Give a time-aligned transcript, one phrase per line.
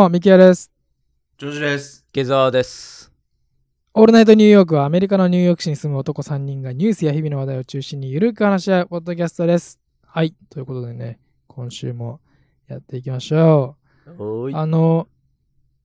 [0.00, 0.72] も、ミキヤです。
[1.36, 2.06] ジョージです。
[2.08, 3.12] 池澤です。
[3.92, 9.78] オールナイトニューヨークはアメリカのニューヨーク市に住む男3人がニュースや日々の話題を中心にゆるく話し合うポッドキャストです。
[10.06, 10.34] はい。
[10.48, 12.20] ということでね、今週も
[12.66, 13.76] やっていきましょ
[14.06, 14.56] う。
[14.56, 15.06] あの、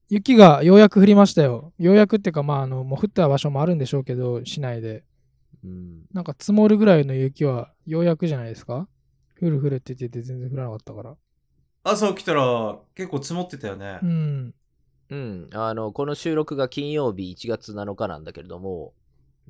[0.08, 1.74] 雪がようやく降りましたよ。
[1.78, 5.04] ようやくっていうか、まあ、あの、もう降った場所もあるんでしょうけど、市内で。
[5.62, 8.88] うん、なんか積もるぐらいの雪はようやくじゃないですか？
[9.42, 11.16] 降る降るって言ってて全然降らなかったから。
[11.88, 14.06] 朝起きたら結構積もってたよねう。
[14.06, 14.54] ん。
[15.08, 15.48] うん。
[15.52, 18.92] あの、この収録が金曜日1月7日なんだけれども、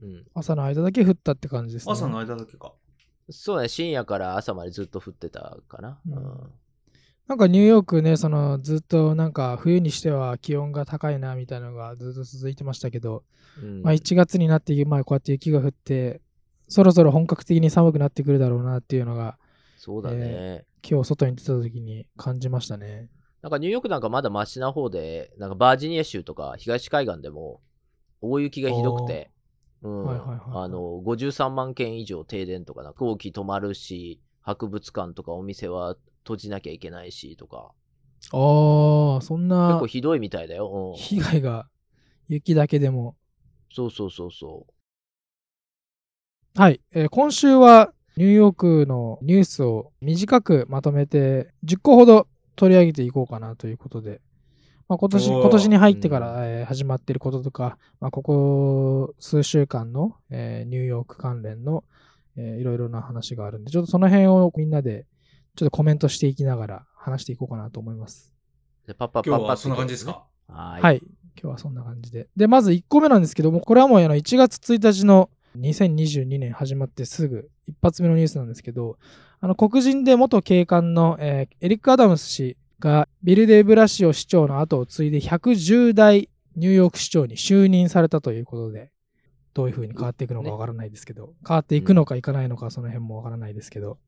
[0.03, 0.25] うん。
[0.35, 1.93] 朝の間だけ降ったって感じですね。
[1.93, 2.75] 朝の間だけか。
[3.31, 5.99] そうね、深夜から朝までずっと降ってたかな。
[6.09, 6.53] ううんん。
[7.27, 13.25] なんかニューヨークね、そのずっとなんか冬にしては気温が高いなみたいなのがずっと続いてましたけど、
[13.61, 16.21] うんまあ1月になって、まあこうやって雪が降って、
[16.69, 19.39] そろそろ本格的に寒くなってくるだろうなっていうのが、
[19.87, 23.09] そうだね、え今日外に出た時に感じましたね。
[23.41, 27.61] なんかニューヨークなんかまだマシな方で、なんかバージニア州とか東海岸でも
[28.21, 29.31] 大雪がひどくて、
[29.83, 30.05] うん。
[30.07, 30.65] はいはいはいはい。
[30.65, 37.71] あの53万件以上停電とかな、飛行機止まるし、博物館とかお店は閉じなきゃいけないしとか、
[38.33, 40.95] ああ、そん結な構ひどいみたいだよ。
[40.97, 40.97] うん。
[40.99, 41.69] 被害が
[42.29, 43.17] 雪だけでも。
[43.73, 44.67] そうそうそうそ
[46.55, 54.23] はい、えー今週はニューヨークのニュースを短くまとめて10個ほど取り上げていこうかなということで、
[54.89, 61.85] まあ、今年今年に入ってから、うんえー始まっていることとか、まあ、ここ数週間の、えーニューヨーク関連の、
[62.37, 65.07] えーいろいろな話があるんで、ちょっとその辺をみんなで
[65.55, 68.33] ちょっとコメントしていきながら話していこうかなと思います。
[68.87, 70.25] パッパッパッパッ今日はそんな感じですか？
[70.49, 70.83] はーい。
[70.83, 71.03] はい。
[71.39, 72.29] 今日はそんな感じで。
[72.35, 75.29] で、まず1個目なんですけども、これはもうあの1月1日の
[75.61, 78.99] 2022年始まってすぐ一発目のニュースなんですけど、
[79.41, 88.91] あの黒人で元警官の、えーエリック・アダムス氏がビル・デ・ブラシオ市長の後を継いで110代ニューヨーク市長に就任されたということで、
[89.55, 93.99] どういう風に変わっていくのかわからないですけど、変わっていくのかいかないのかその辺もわからないですけど、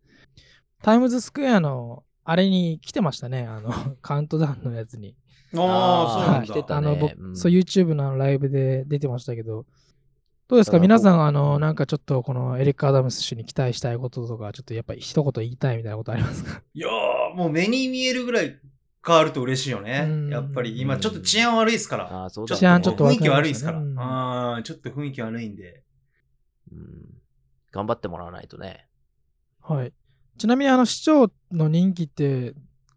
[0.83, 3.73] タイムズスクエアのあれに来てましたね、あの
[4.03, 5.17] カウントダウンのやつに。
[5.57, 6.47] ああ、そうなんだ。
[6.47, 7.37] 来てたあの、僕、うん。
[7.37, 9.65] そう YouTube のライブで出てましたけど、
[10.49, 10.79] どうですか？
[10.79, 16.63] 皆さん、あの、なんかちょっとこのエリック・アダムス氏に期待したいこととか、ちょっとやっぱり一言言いたいみたいなことありますか？
[16.75, 18.59] いやー、もう目に見えるぐらい
[19.07, 20.29] 変わると嬉しいよねうん。
[20.31, 22.05] やっぱり今ちょっと治安悪いですから。
[22.11, 22.59] ああ、そうだね。
[22.59, 23.79] 治安ちょっと雰囲気悪いですから。
[23.99, 25.83] ああ、ちょっと雰囲気悪いんで。
[26.73, 27.05] うん
[27.71, 28.87] 頑張ってもらわないとね。
[29.61, 29.93] はい。
[30.39, 32.55] ちなみに、あの、市長の任期って、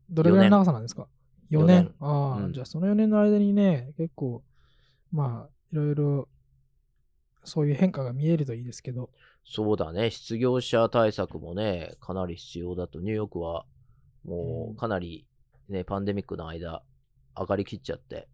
[0.10, 1.08] どれぐらいの長さなんですか
[1.50, 1.96] ?4 四年年。
[2.00, 4.42] ああ、うんじゃあその4年の間にね、結構、
[5.12, 6.30] まあ、いろいろ、
[7.44, 9.10] そういう変化が見えるといいですけど、
[9.44, 10.12] そうだね。
[10.12, 13.00] 失業者対策もね、かなり必要だと。
[13.00, 13.66] ニューヨークは、
[14.24, 15.26] もうんうかなり
[15.68, 16.84] ね、パンデミックの間、
[17.36, 18.28] 上がりきっちゃって、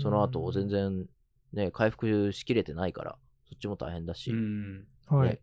[0.00, 1.06] その後全然
[1.52, 3.18] ね、回復しきれてないから、
[3.48, 4.86] そっちも大変だし、うん。
[5.10, 5.28] うん、はい。
[5.30, 5.40] ね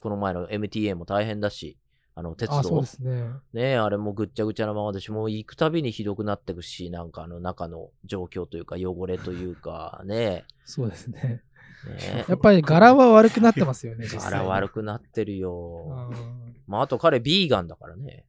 [0.00, 1.78] この前の MTA も大変だし、
[2.14, 3.32] あの、鉄あそう道ですね。
[3.52, 11.42] ねあれもぐっちゃぐちゃなままだし、もう行くたびにひどくなってくし、なんかあの中の状況というか、汚れというか、 ねそうですね。
[11.86, 14.06] ねやっぱり柄は悪くなってますよね。
[14.18, 16.08] 柄悪くなってるよ。
[16.10, 18.24] うんまあ、あと彼、ビーガンだからね。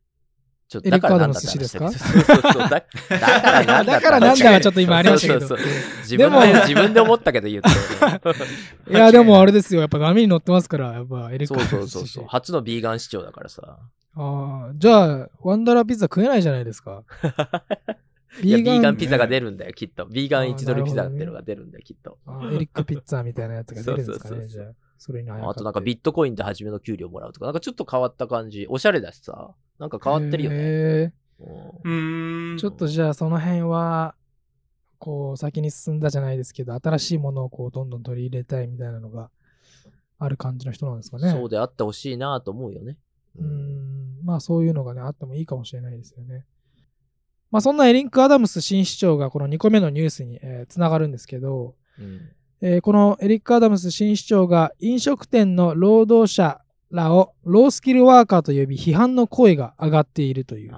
[0.67, 1.89] ちょエリックアダムだス氏ですか？
[2.69, 7.75] だだからなんだだからなんだがちょっと今ありましたけどそうそうそう自でも分で、自分で思ったけど言ってる。
[8.91, 9.81] いや、でもあれですよ。
[9.81, 12.25] やっぱ波に乗ってますから、やっぱエリック・そうアダムス氏そうそうそう。
[12.27, 13.77] 初のビーガン市長だからさ。
[14.17, 17.03] ああ、じゃあ、ワンダラーピザ食えないじゃないですか。
[18.44, 20.06] いや、ビーガンねピザが出るんだよ、きっと。
[20.06, 22.18] ビーガンあー1ドルピザっていうのが出るんだよ、きっと。
[22.25, 24.73] あエリック・ピッツァみたいなやつが出るんですかね、そうそうそうじゃあ。
[24.97, 28.66] それにあとなんかビットコインで初めの給料もらうとか、なんかちょっと変わった感じ。
[28.69, 29.53] おしゃれだしさ。
[29.78, 30.57] なんか変わってるよね。
[30.57, 32.56] へうんうーん。
[32.56, 34.16] ーちょっとじゃあ、その辺は、
[35.00, 39.30] こう、先に進んだじゃないですけど、新しいものをこう、どんどん取り入れたいみたいなのが
[40.18, 41.31] ある感じの人なんですかね。
[41.31, 42.98] そうであってほしいなと思うよね。
[43.38, 46.45] うーんまあそういうのがね、あってもいいかもしれないですよね。
[47.56, 52.30] まあそんなエリンク・アダムス新市長がこの2個目のニュースに、えーつながるんですけど、うん
[52.60, 56.60] えーこのエリック・アダムス新市長が飲食店の労働者
[56.92, 60.74] らをロースキルワーカーと呼び批判の声が上がっているという。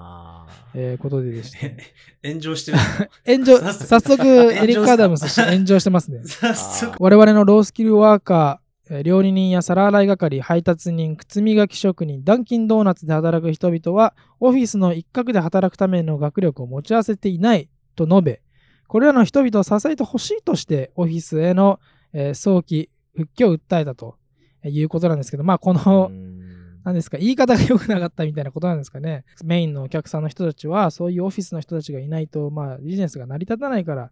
[0.75, 1.77] えーことででして、ね、
[2.23, 2.77] 炎上してる。
[3.25, 6.21] 炎上、 早速エリック・アダムス氏炎上してますね。
[6.25, 6.95] 早速。
[6.99, 8.66] 我々のロースキルワーカー
[9.03, 18.41] 料理人や皿洗い係、配達人、靴磨き職人、ダンキンドーナツで働く人々は、オフィスの一角で働くための学力を持ち合わせていないと述べ、
[18.87, 21.79] これらの人々を支えてほしいとして、オフィスへの、
[22.13, 24.15] えー早期復帰を訴えたと
[24.63, 26.47] いうことなんですけど、まあ、この、うんなん
[26.87, 29.25] なんですか、言い方が良くなかったみたいなことなんですかね。
[29.43, 34.11] メインのお客さんの人たちは、そういうオフィスの人たちがいないと、まあ、ビジネスが成り立たないから、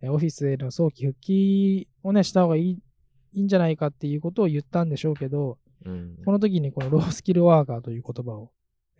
[0.00, 2.78] えオフィスへの早期復帰をね、した方がいい
[3.34, 6.16] いいんじゃないかっていうことを言ったんでしょうけど、うん。
[6.24, 8.50] この時にこのロースキルワーカーという言葉を、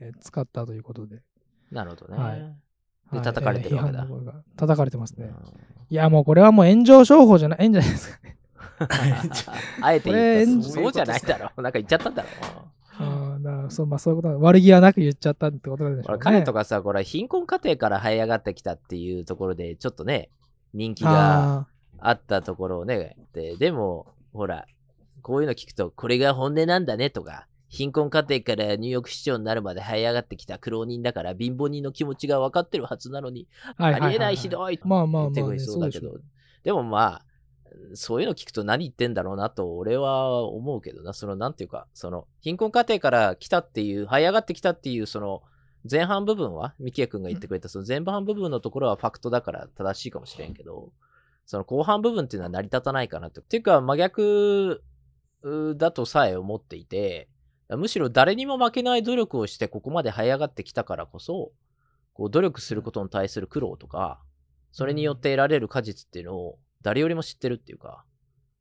[0.01, 1.23] えー使ったということで。
[1.71, 2.23] なるほどね。
[2.23, 5.27] はいではい叩かれてるわけだえー批判の声が叩かれてますね。
[5.27, 8.37] うんいや、もうこれはもう炎上商法じゃない んじゃないですかね。
[9.81, 11.63] あえて言ったそうじゃないだろう。
[11.63, 12.29] なんか言っちゃったんだろ
[13.01, 13.05] う。
[13.05, 16.23] うん、だからそうまあ、そういうこと悪気はなく言っちゃったってことなんでしょうね。
[16.23, 20.31] 彼とかさ、これ貧困家庭から這い上がってきたっていうところで、ちょっとね、
[20.73, 21.67] 人気があ
[21.99, 24.67] あったところをね、ででも、ほら、
[25.23, 36.09] こういうの聞くと、これが本音なんだねとか、貧困家庭からニューヨーク市長になるまで這い上がってきた苦労人だから、貧乏人の気持ちが分かってるはずなのに、ーはいありえないひどいまあまあまあね手こいそうだけど。
[36.09, 36.23] そうでしょう、
[36.65, 37.25] でもまあ、
[37.95, 45.43] そういうの聞くと何言ってんだろうなと俺は思うけどな、そのなんていうか、その貧困家庭から来たっていう、這い上がってきたっていう、その
[45.89, 50.91] 前半部分は、ミキヤ君が言ってくれたその前半部分のところはファクトだから正しいかもしれんけど、
[51.46, 53.41] その後半部分っていうのは成り立たないかなと。
[53.41, 54.82] っていうか真逆
[55.43, 57.29] うだとさえ思っていて、
[57.70, 61.52] むしろ誰にも負けない努力をしてここまで這い上がってきたからこそ、
[62.12, 64.20] こう努力することに対する苦労とか、
[64.73, 68.05] それによって得られる果実っていうのを誰よりも知ってるっていうか、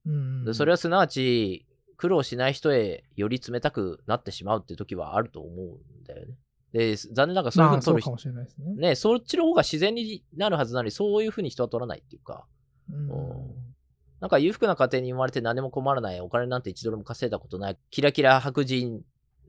[0.06, 1.66] うんでそれはすなわち
[1.96, 6.36] 苦労しない人へより冷たくなってしまうっていう時はあると思うんだよね。
[6.74, 8.74] で、残念ながらそういうふうまあ、に取る人、そうかもしれないですね。
[8.90, 12.46] ね、そっちの方が自然になるはずなのに、そういうふうに人は取らないっていうか、
[12.92, 13.10] うん。
[14.20, 19.02] なんか裕福な家庭に生まれて何も困らない、お金なんて一ドルも稼いだことない、キラキラ白人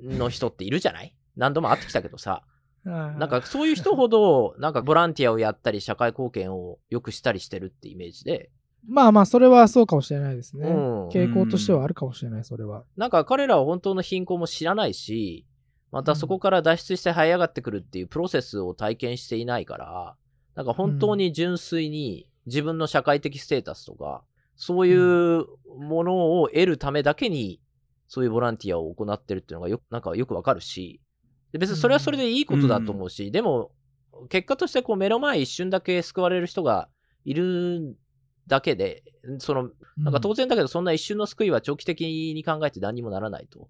[0.02, 1.14] の人っているじゃない？
[1.36, 2.42] 何度も会ってきたけどさ、
[2.84, 8.50] はいなんかそういう人ほど、なんかボランティアをやったり、社会貢献をよくしたりしてるってイメージで、
[8.86, 10.68] まあまあ、それはそうかもしれないですね。
[10.68, 11.08] うん。
[11.08, 12.84] 傾向としてはあるかもしれない、それは。
[12.98, 13.10] なん。
[13.10, 15.46] か彼らは本当の貧困も知らないし、
[15.90, 20.16] またそこから脱出して這い上がってくるっていうプロセスを体験していないから、
[20.54, 24.22] なんか本当に純粋に自分の社会的ステータスとか、
[24.56, 25.46] そういう
[25.78, 27.60] ものを得るためだけに、
[28.06, 31.00] そういうボランティアを行ってるっていうのがよなんかよくわかるし、
[31.52, 33.72] で別にそれはそれでいいことだと思うし、でも、
[34.28, 36.88] 結果としてこう目の前一瞬だけ救われる人が
[37.24, 37.96] いる
[38.46, 39.02] だけで、
[39.38, 43.68] そのなんか当然だけど、そんな一瞬の救いは長期的に考えて何にもならないと。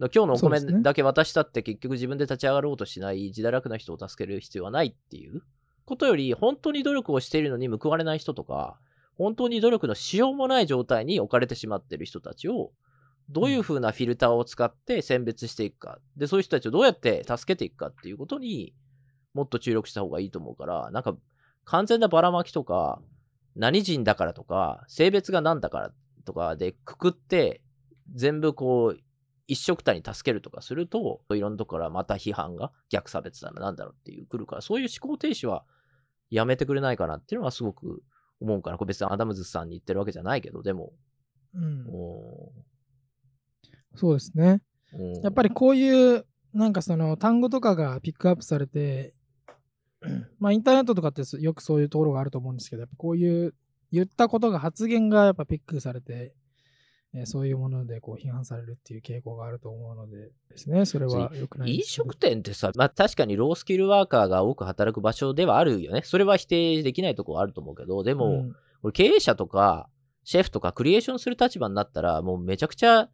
[0.00, 5.42] 今日のお米だけ渡したって結局自分で立ち上がろうとしない自堕落な人を助ける必要はないっていう
[5.90, 8.78] ことより、本当に努力をしているのに報われない人とか、
[9.18, 12.70] 本当に努力のしようもない状態に置かれてしまっている人たちを、
[13.28, 15.98] どういう風なフィルターを使って選別していくか。
[16.16, 18.72] で、そういう人たちをどうやって助けていくかっていうことに
[19.34, 21.16] もっと注力した方がいいと思うから、なんか
[21.64, 23.02] 完全なばらまきとか、
[23.56, 25.92] 何人だからとか、性別が何だから
[26.24, 27.62] とかでくくって、
[28.14, 29.00] 全部こう、
[29.46, 35.64] 一色たに助けるとかすると、いろんなとこからまた批判が逆差別だな、なんだろうっていう来るから、そういう思考停止は
[36.30, 38.02] やめてくれないかなっていうのはすごく
[38.40, 40.92] 思うから、これ別にアダムズさんに言ってるわけじゃないけど、でも、
[41.54, 41.80] うん。
[41.82, 41.88] う
[43.96, 44.62] そうですね。
[45.22, 49.14] やっぱりこういう、なんかその単語とかがピックアップされて、
[50.40, 53.54] まあインターネットとかってよくそういうところがあると思うんですけど、やっぱこういう
[53.92, 56.34] 言ったことが発言がやっぱピックされて、
[57.12, 66.02] えーそういうものでこう批判されるっていう傾向があると思うのでですね、それは良くない飲食店ってさ、まあ確かにロースキルワーカーが多く働く場所ではあるよね。
[66.04, 68.52] それは否定できないところはあると思うけど、でも、うん。
[68.82, 69.88] これ経営者とか、
[70.24, 73.08] シェフとかクリエーションする立場になったら、もうめちゃくちゃ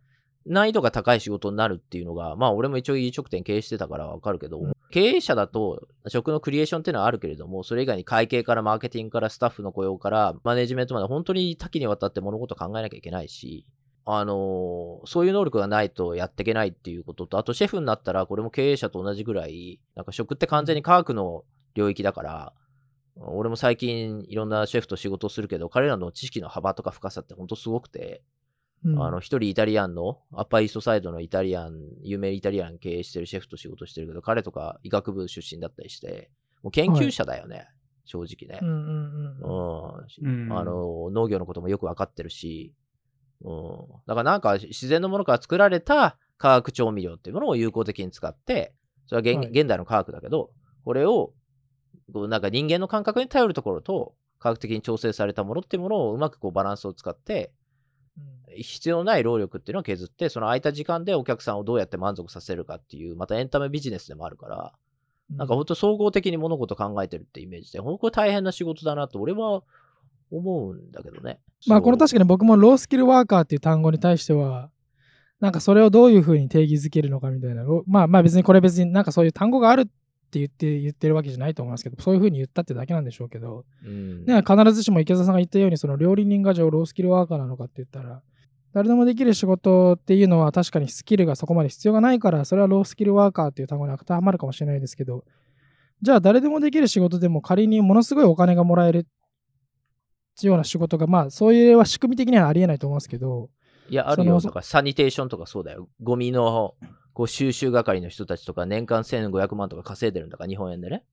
[0.45, 4.73] 難易度が高い仕事になるっていうのが、まあ俺も一応飲食店経営してたからわかるけど、うん。
[4.91, 13.67] 経営者だと食のクリエーションっていうのはあるけれども、それ以外に会計からマーケティングからスタッフの雇用からマネジメントまで本当に多岐にわたって物事を考えなきゃいけないし、
[14.09, 21.45] あのーそういう能力がないとやっていけないっていうことと、あとシェフになったらこれも経営者と同じぐらい、なんか食って完全に科学の
[21.75, 22.53] 領域だから、
[23.17, 28.23] 俺も最近いろんなシェフと仕事をするけど、彼らの知識の幅とか深さって本当すごくて、
[28.85, 29.03] うん。
[29.03, 31.73] あの、一人イタリアンの、アッパーイーストサイドのイタリアン、
[32.03, 36.31] 有名イタリアン経営してるシェフと仕事してるけど、彼とか医学部出身だったりして、
[36.63, 37.67] もう研究者だよね、
[38.05, 38.61] 正直ね。
[38.63, 38.65] う。
[38.65, 39.43] んうんうん
[40.21, 40.51] うん。
[40.51, 40.59] うん。
[40.59, 42.75] あの、農業のこともよくわかってるし、
[43.47, 43.79] うん。
[44.07, 48.75] だからなんか自然のものから作られた化学調味料っていうものを有効的に使って、
[49.07, 49.61] それは現,、はい。
[49.61, 50.51] 現代の科学だけど、
[50.85, 51.33] これを、
[52.13, 57.53] なんか人間の感覚に頼るところと、科学的に調整されたものっていうものをうまくこうバランスを使って、
[58.57, 64.73] 必要ない労力っていうのを削って、その空いた時間でお客さんをどうやって満足させるかっていう、またエンタメビジネスでもあるから、
[65.31, 65.37] うん。
[65.37, 69.63] なんか本当総合的に物事考えてるってイメージで、本当大変な仕事だなと俺は
[70.31, 71.41] 思うんだけどね。
[71.67, 74.71] まあこの確かかに僕もロースキルワーカーっていう単語に対しては、
[75.41, 77.63] なんかそれをどういうふうに定義づけるのかみたいな。
[77.63, 88.23] ろまあまあ別にこれ別になんかそういう単語があるって言って言ってるわけじゃないと思いますけど、そういうふうに言ったってだけなんでしょうけど、うんね、必ずしも池澤さんが言ったように、その料理人がじゃあロースキルワーカーなのかって言ったら、
[88.73, 95.25] 誰でもできる仕事っていうのは確かにスキルがそこまで必要がないから、それはロースキルワーカーっていう単語に当てはまるかもしれないですけど、
[96.03, 99.07] じゃあ誰でもできる仕事でも仮にものすごいお金がもらえる
[100.45, 103.49] ような仕事が、まあそういうは仕組み的にはありえないと思いますけど、
[103.89, 104.41] いや、あるよ。
[104.41, 105.89] そのだからサニテーションとかそうだよ。
[106.03, 106.75] ゴミの
[107.15, 111.05] こう収集係の人たちとか年間1500万とか稼いでるんだから、日本円でね。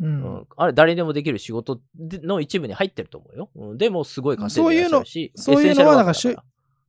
[0.00, 3.50] ううんん、あれ、誰でもできる仕事での一部に入ってると思うよ。
[3.54, 6.44] うん、でも、すごい稼いでらっしゃるし、そういうのそういうのはだからエッセンシャルワーカーだ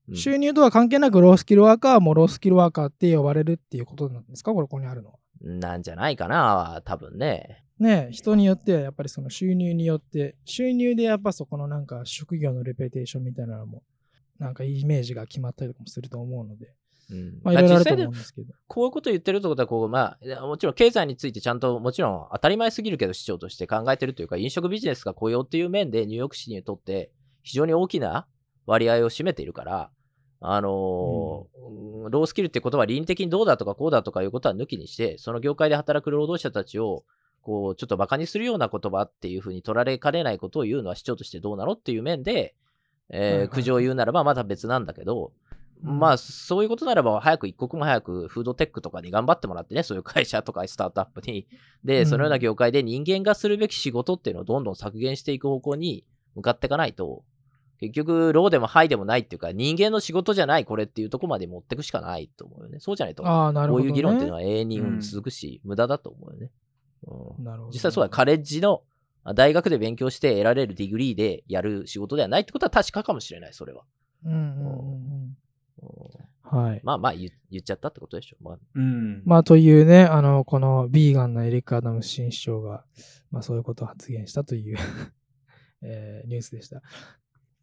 [0.07, 4.53] うん収入とは関係なくロースキルワーカーもロースキルワーカーって呼ばれるっていうことなんですか？
[4.53, 5.15] これここにあるのは。
[5.41, 7.64] なんじゃないかな、多分ね。
[7.79, 13.83] ねえ人によってはやっぱりその収入によって、収入でやっぱそこのなんか職業のレペテーションみたいなのも、
[14.39, 16.73] なんかイメージが決まったりとかもすると思うので、
[17.11, 18.53] うんまあいろいろあると思うんですけど。
[18.67, 27.11] こういうこと言ってるってことは、こう、まあ、もちろん経済についてちゃんと、もちろん当たり前すぎるけど、市長として考えてるというか、飲食ビジネスが雇用っていう面で、ニューヨーク市にとって
[27.43, 28.25] 非常に大きな
[28.65, 29.91] 割合を占めているから、
[30.39, 37.03] あのーロースキルってことは倫理的にどうだとかこうだとかいうことは抜きにして、その業界で働く労働者たちを、
[37.45, 42.55] こう、ちょっと馬鹿にするような言葉っていうふうに取られかねないことを言うのは市長としてどうなのっていう面で、
[43.09, 45.31] えー苦情を言うならばまた別なんだけど、
[45.83, 51.47] うんまあ、そういうことならば、早く一刻も早くフードテックとかに頑張ってもらってね、そういう会社とかスタートアップに。
[51.83, 57.23] で、うんそのような業界で人間がするべき仕事っていうのをどんどん削減していく方向に向かっていかないと、
[57.79, 62.79] 結局、ローでもハイでもないっていうか、人間の仕事じゃないこれっていうところまで持っていくしかないと思うよね。
[62.79, 63.23] そうじゃないと。
[63.23, 66.51] こういう議論っていうのは永遠にうん続くし、無駄だと思うよね。
[67.07, 68.83] うんなるほどね実際そうだ、カレッジの
[69.23, 73.83] あ大学で勉強して得られる degree でやる仕事ではないってことは確かかもしれない、それは。
[74.23, 75.37] うんうんうん。
[76.43, 76.81] はい。
[76.83, 78.37] まあまあ言言っちゃったってことでしょ。
[78.39, 79.23] まあ、うん。
[79.25, 82.85] まあというね、あの、このビーガンなエリック・アダムス新市長が、
[83.31, 84.77] まあそういうことを発言したという、
[85.81, 86.83] えーニュースでした。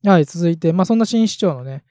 [0.04, 1.84] はい、続いて、まあそんな新市長のね、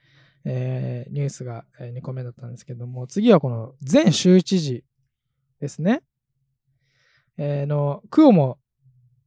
[0.44, 4.84] えーニュースが2個目だったんですけども、次はこの前州知事
[5.60, 6.02] ですね。
[7.44, 8.58] えーの、クオモ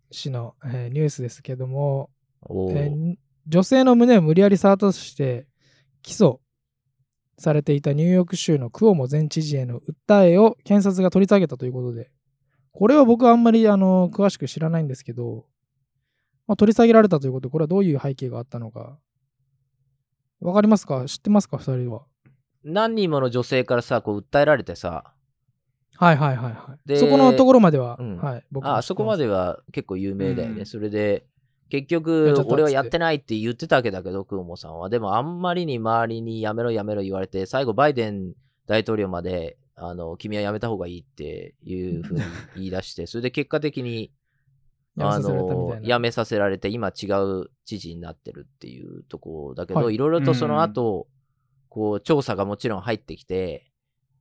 [0.10, 2.10] 氏の、えーニュースですけども、
[2.50, 3.16] えー
[3.48, 5.46] 女性の胸を無理やり触ったとして
[6.02, 6.40] 起訴
[7.38, 12.10] されていたニューヨーク州のクオモ前知事への訴えを検察が取り下げたということで、
[12.72, 15.46] これは僕はあんまりあの詳しく知らないんですけど、
[16.48, 18.98] まあ、取り下げられたということで、これはどういう背景があったのか、
[20.40, 21.06] わかりますか？
[21.06, 21.58] 知ってますか？
[21.58, 22.04] 二人は。
[22.64, 25.14] 何人もの女性からさ、こう訴えられてさ、
[25.98, 26.88] はいはいはいはい。
[26.88, 30.60] でそこのところまでは、うんはい、僕あそこまでは結構有名だよね。
[30.60, 31.26] うんそれで、
[31.70, 34.90] 結局俺はやってないって言ってたわけだけど、クオモさんは。
[34.90, 38.34] でも、あんまりに周りにやめろやめろ言われて、最後、バイデン
[38.68, 42.22] 大統領まで、あの、君はやめた方がいいっていうふうに
[42.56, 44.12] 言い出して、それで結果的に、
[44.96, 45.76] やめさせられたみたいな。
[45.76, 51.08] あのやめさせられて、今違う知事になってるっていうところだけど、、はいろいろとその後、
[51.70, 53.72] こう、調査がもちろん入ってきて、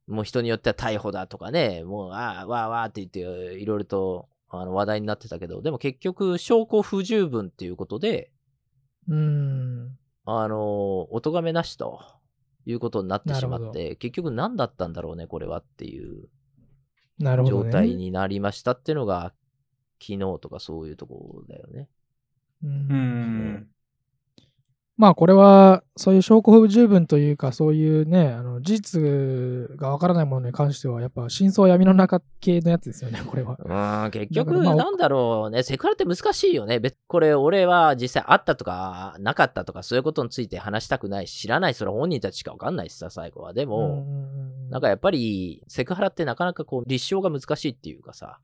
[0.07, 8.31] もう人によっては逮捕だとかね、もう、ああ、わーわーって言って、いろいろとあの話題になってたけど、でも結局、証拠不十分っていうことで、
[9.09, 9.99] うーん。
[10.27, 12.01] あの、お咎めなしと
[12.67, 16.29] いうことになってしまって、結局何だったんだろうね、これはっていう
[17.19, 17.71] なるほど、ね。
[17.71, 19.35] 状態になりましたっていうのが、
[20.01, 21.89] 昨日とかそういうところだよね。
[22.63, 23.69] ううんん。
[24.97, 33.57] まあこれはそういう証拠不十分というかそういうねあの事実がわからないものに関してはやっぱ真相は闇の中系のやつですよね これは。
[33.59, 36.79] うーん、結局、なんだろうね、セクハラって難しいよね。
[36.79, 43.53] 別これ、俺は実際あったとか、なかったとか、そういうことについて話したくないし、知らない、それは本人たちしかわかんないしさ、最後は。
[43.53, 44.05] でも、
[44.71, 48.39] なんかやっぱり、セクハラってなかなかこう、立証が難しいっていうかさ、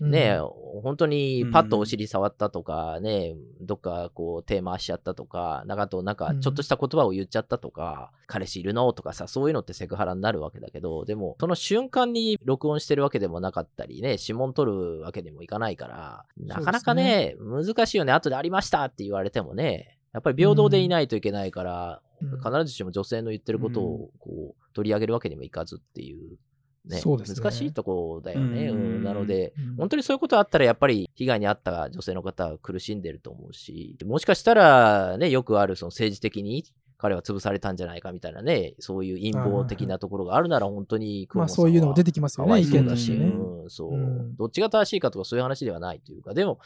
[0.00, 0.38] ねえ、
[0.82, 18.12] 本当にパッとお尻触ったとか、ね、どっかこう手回しちゃったとか、なんかあとなんかちょっとした言葉を言っちゃったとか、彼氏いるのとかさ、そういうのってセクハラになるわけだけど、でもその瞬間に録音してるわけでもなかったりね、指紋取るわけにもいかないから、なかなかね、難しいよね。
[18.12, 22.38] 後でありましたって言われてもね、やっぱり平等でいないといけないから、うん。
[22.38, 26.38] 必ずしも女性の言ってることをこう取り上げるわけにもいかずっていう、
[26.84, 27.40] ね、そうですね。
[27.42, 28.68] 難しいとこだよね。
[28.68, 28.76] うん。
[28.76, 29.04] うん。
[29.04, 29.76] なので、うん。
[29.76, 36.64] 本当にそういうことあったら、やっぱり被害に遭った女性の方は苦しんでると思うし、もしかしたらね、よくあるその政治的に
[36.98, 43.26] 彼は潰されたんじゃないかみたいなね、そういう陰謀的なところがあるなら、本当にまあそういうのも出てきますよね意見としてね。
[43.26, 44.36] うん、そう、うん。
[44.36, 46.58] どっちが正しいかとかそういう話ではないというか、でも、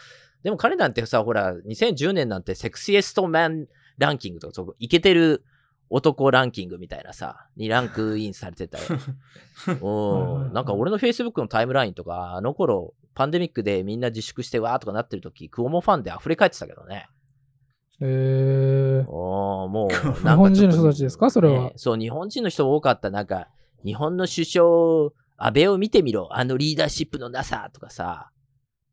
[0.42, 3.66] でも彼なんてさ、ほら、2010年なんてセクシエストマン
[3.98, 5.44] ランキングとか、そうイケてる
[5.90, 8.84] 男ランキングみたいなさ、にランクインされてたよ。
[10.52, 17.08] なんか俺の Facebook のタイムラインとか、あの頃、パンデミックでみんな自粛してわーとかなってる時、クオモファンで溢れ返ってたけどね。
[18.00, 21.30] えー、おーもう、日本人の人たちですか？
[21.30, 23.10] それはねそう、日本人の人多かった。
[23.10, 23.48] なんか、
[23.84, 24.64] 日本の首相、
[25.36, 26.28] 安倍を見てみろ。
[26.30, 28.30] あのリーダーシップのなさとかさ。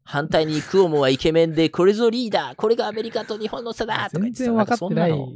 [0.07, 5.35] 反対にクオモはイケメンで、これぞリーダー これがアメリカと日本の差だとか言ってさ全然分かってない。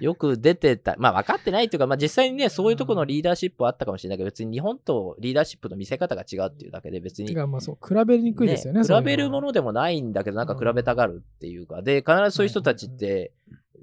[0.00, 0.96] よく出てた。
[0.98, 8.82] まあ分かってないというか、まあ実際にね、そういうところのリーダーシップはあったかもしれないけど、別に日本とリーダーシップの見せ方が違うっていうだけで別にまあそう、比べにくいですよね。
[8.82, 13.30] そういうのは比べるものでもないんだけど、なんか比べたがるっていうか、で、必ずそういう人たちって、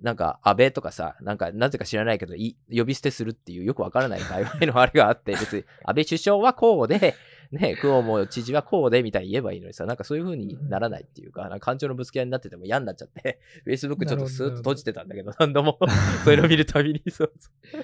[0.02, 7.16] なんか安倍とかさ、なんかなぜか知らないけど、い呼び捨てするっていうよくわからない界隈のあれがあって、別に安倍首相はこうで、
[7.52, 15.80] ね、クオモ知事はこうでみたいに言えばいいのにさ、なんかそういう風にならないっていうか、なんか感情のぶつけ合いになってても嫌になっちゃって、Facebook ちょっとスーッと閉じてたんだけど、何度も。
[16.24, 17.84] そういうの見るたびに、そうそう。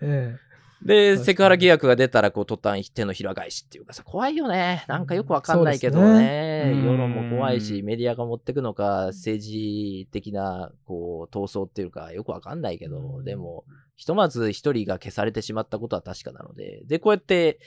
[0.02, 0.36] え
[0.84, 4.84] で、確かにセクハラ疑惑が出たら、こう、途端手のひら返しっていうかさ、怖いよね。
[4.88, 6.82] なんかよくわかんないけどね。
[6.84, 7.86] 世論も怖いし、うん。
[7.86, 17.60] メディアが持ってくのか、政治的な、こう、闘争っていうか、よくわかんないけど、でも、ひとまず一人が消されてしまったことは確かなので、で、こうやって、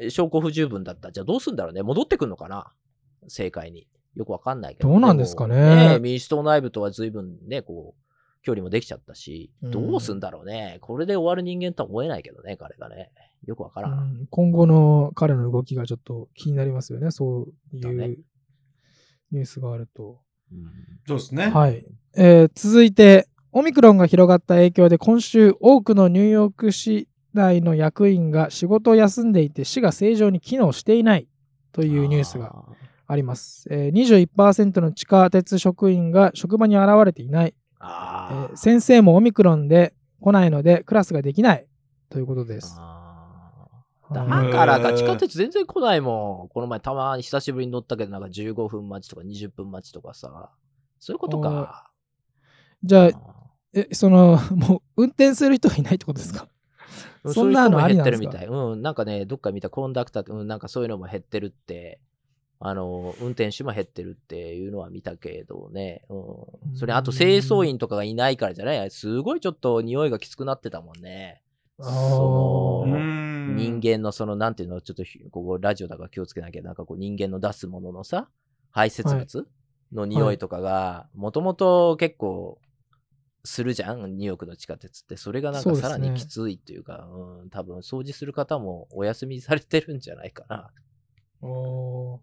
[0.00, 1.12] え証拠不十分だった。
[1.12, 1.82] じゃあどうすんだろうね。
[1.82, 2.72] 戻ってくんのかな？
[3.28, 3.86] 正解に。
[4.14, 4.88] よくわかんないけど。
[4.88, 8.00] どうなんですかねもね民主党内部とは随分ね、こう、
[8.42, 10.78] 距離もできちゃったし、うんどうすんだろうね。
[10.80, 13.10] これで終わる人間とは思えないけどね、彼がね。
[13.44, 13.92] よくわかえらん。
[13.92, 17.10] うん今後の彼の動きがちょっと気になりますよね。
[17.10, 18.24] そうだねいう
[19.32, 20.20] ニュースがあると。
[20.52, 20.64] うん
[21.06, 21.48] そうですね。
[21.48, 21.84] はい。
[22.16, 31.28] えー続いて、オミクロンが広がった影響で今週多くのニューヨーク市内の役員が仕事を休んでいて市が正常に機能していない
[31.70, 32.52] というニュースが
[33.06, 33.68] あります。
[33.70, 37.54] えー、21%の地下鉄職員が職場に現れていない。
[37.80, 41.66] えー先生もオミクロンで来ないのでクラスができない
[42.08, 42.74] ということです。
[44.12, 46.48] だからか、地下鉄全然来ないもん。
[46.48, 50.50] この前たまに久しぶりに乗ったけど、なんか15分待ちとか20分待ちとかさ。
[50.98, 51.86] そういうことか。
[52.82, 53.43] じゃああ、
[53.74, 56.48] え、その、 もう運転する人がいないってことですか？
[57.24, 58.46] ーそんなのあ減ってるみたい。
[58.46, 62.00] うん、なんかね、どっか見たコンダクター、うん、なんかそういうのも減ってるって、
[62.60, 66.02] あの、運転手も減ってるっていうのは見たけどね。
[66.08, 66.76] うん。
[66.76, 68.90] それ、あと清掃員とかがいないからじゃない？
[68.90, 71.42] すごいちょっと匂いがきつくなってたもんね。
[71.78, 73.24] あそのー
[73.56, 78.28] 人間のその、なんていうの、ちょっとひここラジオだから気をつけなきゃ、なんかこう人間の出すもののさ、
[78.70, 79.46] 排泄物
[79.92, 82.58] の匂いとかが、もともと結構
[83.44, 85.16] するじゃん、ニューヨークの地下鉄って。
[85.16, 90.70] それがなんかさらにきついっていうか、うん、多分掃除する方もお休みされてるんじゃないかな。
[91.42, 92.18] おー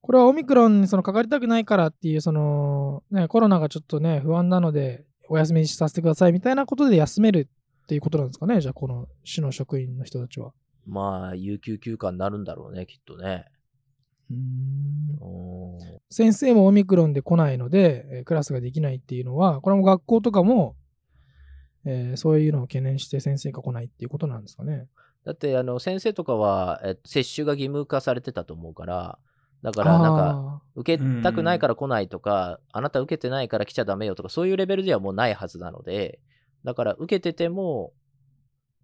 [0.00, 7.48] これはオミクロンにそのかかりたくないからっていう、その、ね、コロナがちょっとね、不安なので、お休みさせてくださいみたいなことで休める
[7.82, 10.52] っていうことなんですかね、じゃあ、この市の職員の人たちは。
[10.86, 13.46] まあ、有給休暇になるんだろうね、きっとね。
[16.10, 20.76] 先生もオミクロンで来ないので、えークラスができないっていうのは、これも学校とかも、
[21.84, 24.88] えーそういうのを懸念して先生が来ないっていうことなんですかね。
[25.24, 29.18] だって、あの、先生とかは、え接種が義務化されてたと思うから、
[29.62, 36.20] だから、なんか、あ受けたくないから来ないとか、あなた受けてないから来ちゃダメよとか、そういうレベルではもうないはずなので、
[36.64, 37.92] だから受けてても、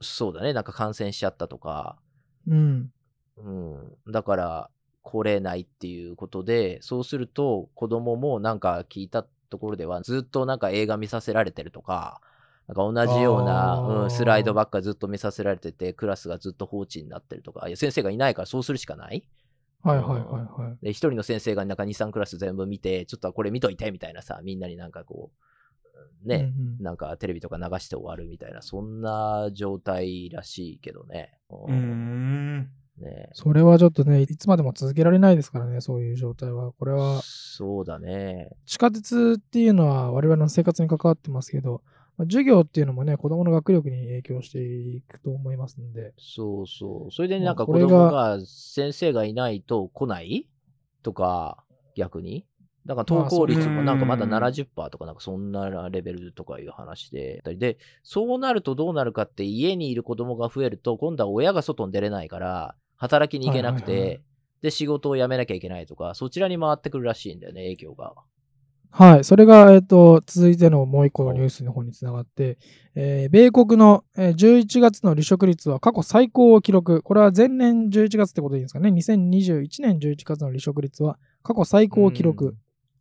[0.00, 2.90] そうだね、なんか感染しちゃったとか、ーうん。
[3.36, 3.50] う
[4.08, 4.70] ん、だから
[5.04, 12.20] 来れないっていうことで、そうすると子供もなんか聞いたところでは、ずっとなんか映画見させられてるとか、
[12.66, 19.28] なんか同じような、うん、スライドばっかずっと見させられてて、クラスがずっと放置になってるとか、いや先生がいないからそうするしかない
[19.82, 20.84] はいはいはいはい。
[20.84, 25.30] で、一人の先生がなんか2、3クラス全部見て、ちょっとこれ見といてみたいなさ、みんなになんかこ
[26.24, 31.38] う、ね、うんうんなんかテレビとか流して終わるみたいな、そんな状態らしいけどね。
[31.50, 32.70] うーん。
[32.98, 36.72] ねそれはちょっとね、いつまでも続けられないですからね、そういう状態は。
[36.72, 38.50] これは、そうだね。
[38.66, 41.82] 地下鉄っていうのは我々の生活に関わってますけど、
[42.16, 46.14] まあ授業っていうのもね、子供の学力に影響していくと思いますんで。
[46.18, 47.12] そうそう。
[47.12, 50.48] それでまあなんか子これが供が先生がいないと来ない？
[51.02, 51.64] とか、
[51.96, 52.46] 逆に？
[52.86, 57.42] だから登校率もなんかまだうん70%とかなんかそんなレベルとかいう話で。
[57.56, 62.74] で、そうなるとどうなるかって家にいる子供が増えると今度は親が外に出れないから
[63.04, 64.20] 働きに行けなくて、はいはいはい
[64.64, 68.14] で仕事を辞めなきゃいけないとか、そちらに回ってくるらしいんだよね、影響が。
[68.90, 69.24] はい。
[69.24, 72.56] それが、えっと、続いてのもう一個のニュースの方につながって、
[72.94, 77.02] えー米国の、えー11月の離職率は過去最高を記録。
[77.02, 82.46] これは前年11月ってことでいいんですかね？2021年11月の離職率は過去最高を記録。
[82.46, 82.58] うん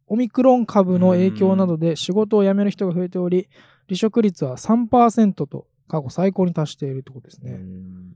[0.07, 3.47] オミクロン株の影響などで仕事を辞める人が増えており、
[3.87, 7.53] 離職率は3%と過去最高に達しているってことですうね。
[7.53, 8.12] ん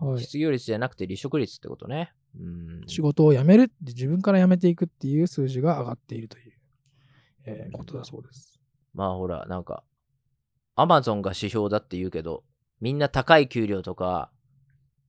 [0.00, 2.12] はい失業率じゃなくて離職率ってことね。
[2.38, 6.52] うん仕事を辞めるって自分から辞めていくっていう数字が上がっているという、
[7.46, 8.60] えーことだそうです。
[8.94, 9.84] まあほら、なんか、
[10.74, 12.44] アマゾンが指標だって言うけど、
[12.80, 14.30] みんな高い給料とか、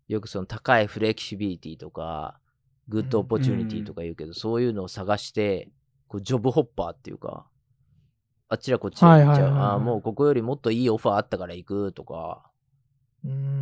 [0.08, 2.40] よくその高いフレキシビリティとか、
[2.88, 5.70] good opportunity とか言うけど、そういうのを探して、
[6.08, 7.48] こう job hopper っていうか、
[8.48, 9.54] あちらこっちへ行っちゃう。
[9.56, 12.50] ああ、もうここよりもっといいオファーあったから行くとか、
[13.24, 13.59] うーん。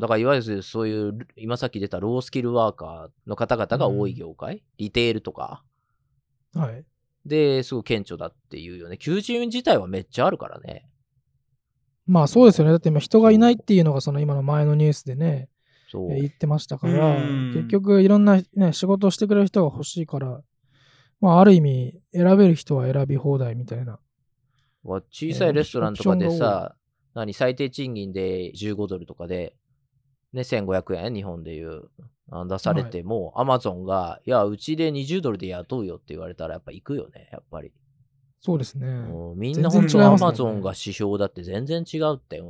[0.00, 5.62] うん、だからいわゆるそういう、今さっき出たロースキルワーカーの方々が多い業界、リテールとか、
[6.54, 6.84] はい。
[7.26, 8.96] で、すごい顕著だっていうよね。
[8.96, 10.88] 求人自体はめっちゃあるからね。
[12.06, 12.72] まあそうですよね。
[12.72, 15.48] だって今人がいないっていうのがその今の前のニュースでね、
[15.90, 16.12] そう。
[16.12, 20.40] えー言ってましたから、うん結局いろんな、ね、仕事をしてくれる人が欲しいから、
[21.20, 23.98] まあある意味選べる人は選び放題みたいな。
[24.82, 26.74] わ小さいレストランとかでさ、
[27.14, 29.54] 何、最低賃金で15ドルとかで、
[30.32, 31.84] ね、1500円、日本でいう、
[32.30, 37.72] あ出されても、アマゾンが、いや、うちで20ドルで雇うよって言われたら、やっぱ行くよね、やっぱり。
[38.38, 38.86] そうですね。
[39.36, 42.40] みんな全本当アマゾンが指標だって全然違うって。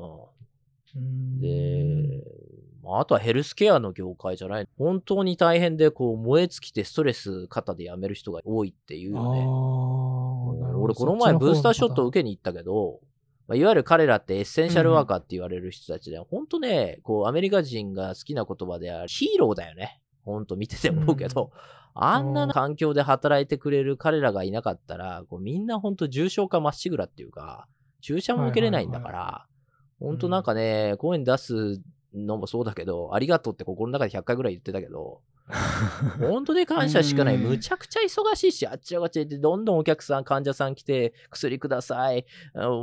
[1.41, 2.23] で、
[2.83, 4.69] まああとはヘルスケアの業界じゃない。
[4.79, 9.41] 本当に大変で、こう、燃え尽きてストレス肩で辞める人が多いっていうあよね。
[10.77, 13.01] 俺この前ブースターショットを受けけに行ったけど、
[13.51, 20.01] まあ、いわゆる彼らってエッセンシャルワーカーって言われる人たちで、本当ね、こうアメリカ人が好きな言葉であるヒーローだよね。
[20.23, 21.51] 本当見てて思うけど、
[21.95, 27.67] あんな環境で働いてくれる彼らがいなかったら、こうみんな本当重症化まっしぐらっていうか、
[28.01, 29.47] 注射も受けれないんだから、
[29.99, 31.81] 本当なんかね、声に出す
[32.15, 35.23] のもそうだけど、ありがとうって心の中で100回ぐらい言ってたけど、
[36.21, 37.37] 本当に感謝しかない。
[37.37, 42.25] うんむちゃくちゃ忙しいし、あっちらこっちら行って、どんどんお客さん、患者さん来て、薬ください。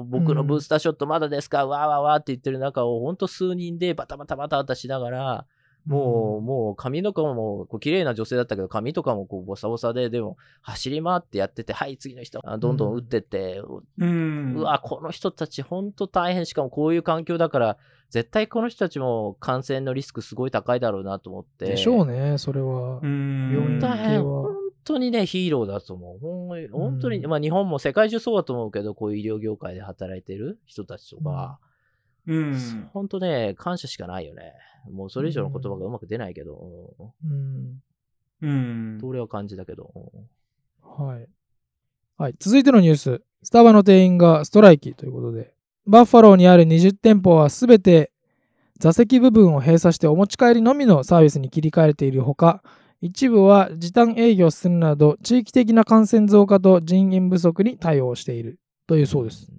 [0.07, 5.45] 僕のブースターショットまだですか、わーわーわーって言ってる中を、本当数人でバタバタバタバタしながら、
[5.87, 13.61] もう、もう髪の毛もこう綺麗な女性だったけど、髪とかもこうボサボサで、でも走り回ってやってて、はい、次の人、あどんどん打ってって、
[13.97, 14.55] うん。
[14.57, 16.45] うわ、この人たち本当大変。
[16.45, 17.77] しかもこういう環境だから、
[18.09, 21.67] 絶対この人たちも感染のリスクすごい高いだろうなと思って。
[21.67, 22.99] でしょうね、それは。
[23.01, 23.79] うん。
[23.79, 24.23] 大変。
[24.23, 26.19] 本当にね、ヒーローだと思う。
[26.19, 31.59] ほん本当に、うんまあ日本も世界中そうだと思うけど、こういう医療業界で働いてる人たちとか、
[32.27, 32.89] うん。
[32.93, 34.53] 本当ね、感謝しかないよね。
[34.91, 37.81] もうそれ以上の言葉がうまく出ないけど、うん。
[38.41, 38.99] うん。
[39.03, 39.91] 俺は感じだけど。
[40.81, 41.27] はい。
[42.17, 42.35] はい。
[42.39, 43.21] 続いてのニュース。
[43.43, 45.53] スタバの店員がストライキということで、
[45.85, 48.11] バッファローにある20店舗はすべて
[48.79, 52.61] 座席部分を閉鎖してお持ち帰りのみのサービスに切り替えているほか、
[53.01, 59.51] 一部は時短営業するなど、地域的な感染増加と人員不足に対応しているというそうです。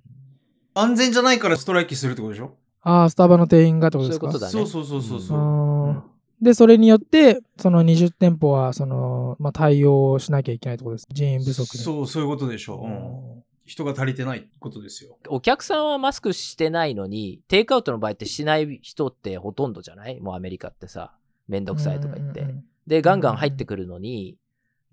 [0.80, 2.56] 安全じゃないからストライキするってことでしょ？
[2.82, 4.30] ああ、スタバの店員がってことですか？
[4.32, 5.38] そういうことだねそうそうそうそうそう。
[5.38, 11.08] あーで、それによって、その20店舗は、その、まあ、対応しなきゃいけないってことです。
[11.10, 11.82] 人員不足に。
[11.82, 12.78] そう、そういうことでしょう。
[12.84, 15.18] うんうん人が足りてないことですよ。
[15.28, 20.18] お客さんはマスクしてないのに、テイクアウトの場合ってしない人ってほとんどじゃない？
[20.20, 21.12] もうアメリカってさ、
[21.48, 22.40] めんどくさいとか言って。
[22.40, 24.36] うんうんうんで、ガンガン入ってくるのに、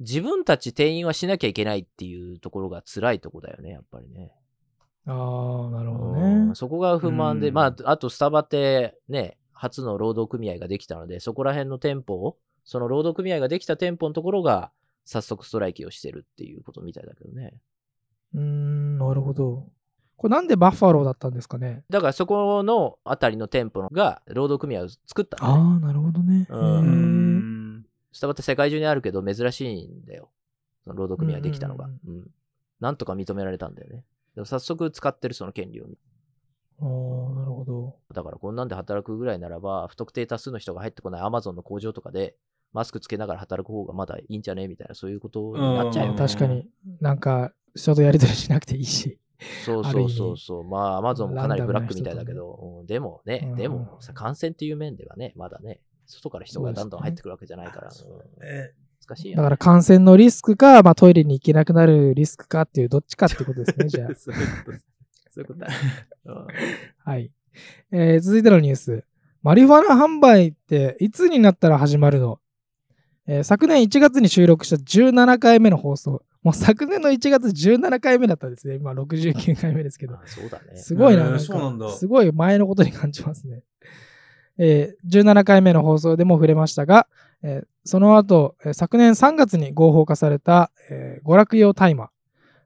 [0.01, 4.33] 自分たち店員はしなきゃいけないっていうところが辛いとこだよね、やっぱりね。
[5.07, 6.55] ああ、なるほどうねん。
[6.55, 14.71] そこが不満で、うんまあ、あとスタバってね、初の労働組合ができたので、そこら辺の店舗を、その労働組合ができた店舗のところが、
[15.05, 17.53] 早速ストライキをしてるっていうことみたいだけどね。
[18.33, 19.67] うーん、なるほど。
[20.17, 21.83] これなんでバッファローだったんですかね？
[21.89, 26.47] だからそこのあたりの店舗が労働組合を作ったんだねああ、なるほどね。
[26.49, 27.85] うん。
[28.11, 30.31] スタバって世界中にあるけど珍しいんだよ。
[30.85, 31.85] その労働組合できたのが。
[31.85, 32.31] ううん
[32.79, 34.03] なんとか認められたんだよね。
[34.43, 35.85] 早速使ってるその権利を。
[35.85, 36.85] ああ、
[37.39, 37.95] なるほど。
[38.13, 42.35] だからこんなんで働くぐらいならば、不特定多数の人が入ってこないアマゾンの工場とかで、
[42.73, 44.67] マスクつけながら働く方がまだいいんじゃね？
[44.67, 46.27] みたいな、そういうことになっちゃうようんね。
[46.27, 46.67] 確かに
[46.99, 49.17] なんか、人とやりとりしなくていいし。
[49.65, 50.63] そうそうそうそう。
[50.65, 58.73] まあ、アマゾンもかなりブラックみたいだけど、うんでもね、うんでもさ、感染っていう面ではね、まだね、外から人がどんどん入ってくるわけじゃないから、うんえ
[59.07, 59.37] 難しいよ、ね。
[59.37, 64.15] だから感染のリスクか、まあ、トイレに行けなくなるリスクかっていうどっちかってことですね、 じゃあ。
[64.15, 65.67] そういうことだ。
[66.25, 66.47] うん
[67.03, 67.31] はい。
[67.91, 69.03] えー続いてのニュース。
[69.43, 72.39] マリファナ販売っていつになったら始まるの、
[73.27, 76.23] えー昨年1月に収録した17回目の放送。
[76.41, 78.75] もう昨年の1月17回目だったんですね。
[78.75, 80.21] 今69回目ですけどあ。
[80.25, 80.77] そうだね。
[80.77, 81.23] すごいな。
[81.23, 83.63] なんかそうなんだすごい前のことに感じますね。
[84.57, 87.07] えー17回目の放送でも触れましたが、
[87.43, 92.09] えーその後、えー昨年3月に合法化された、えー娯楽用大麻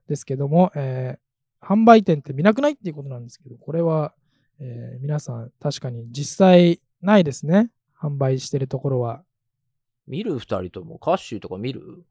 [0.07, 1.19] ですけども、えー
[1.61, 4.13] 販売店って見なくないっていうことなんですけど、これは、
[4.59, 7.69] えー皆さん確かに実際ないですね。
[8.01, 9.23] 販売してるところは。
[10.07, 12.05] 見る二人とも、カッシーとか見る？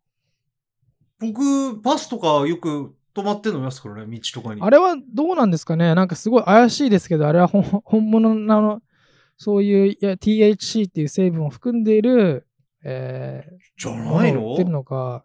[1.20, 4.60] 僕、バスとかよく止まってんの見ますからね、道とかに。
[4.62, 5.94] あれはどうなんですかね？
[5.94, 8.82] なんかすごい怪しいですけど、あれは本 本物なの、
[9.38, 12.46] そういういや THC っていう成分を含んでいる、
[12.84, 13.44] え
[13.76, 14.54] じゃー、ないの？
[14.54, 15.24] ってるのか。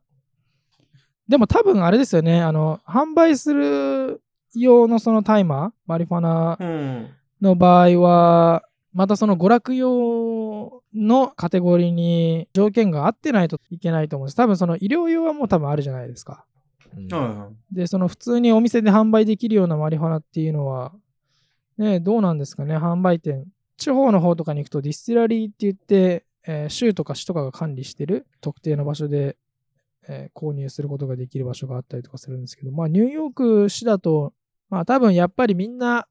[1.28, 2.42] でも多分あれですよね。
[2.42, 4.22] あの、販売する
[4.56, 7.10] 用のそのタイマー、マリファナうん。
[7.42, 8.64] の場合は、
[8.94, 14.36] またその娯楽用のカテゴリーに条件が合ってないといけないと思うんです。
[14.36, 16.46] 多分その医療用はもう多分あるじゃないですか。
[16.96, 20.94] うんはで、その普通にお店で販売できるようなマリファナっていうのは、
[21.78, 23.46] ね、どうなんですかね、販売店。
[23.78, 29.38] 地方の方とかに行くと distillery って言って、えー州とか市とかが管理してる特定の場所で、
[30.08, 34.34] えー購入することができる場所があったりとかするんですけど、まあニューヨーク市だと、
[34.70, 36.08] まあ多分やっぱりみんな、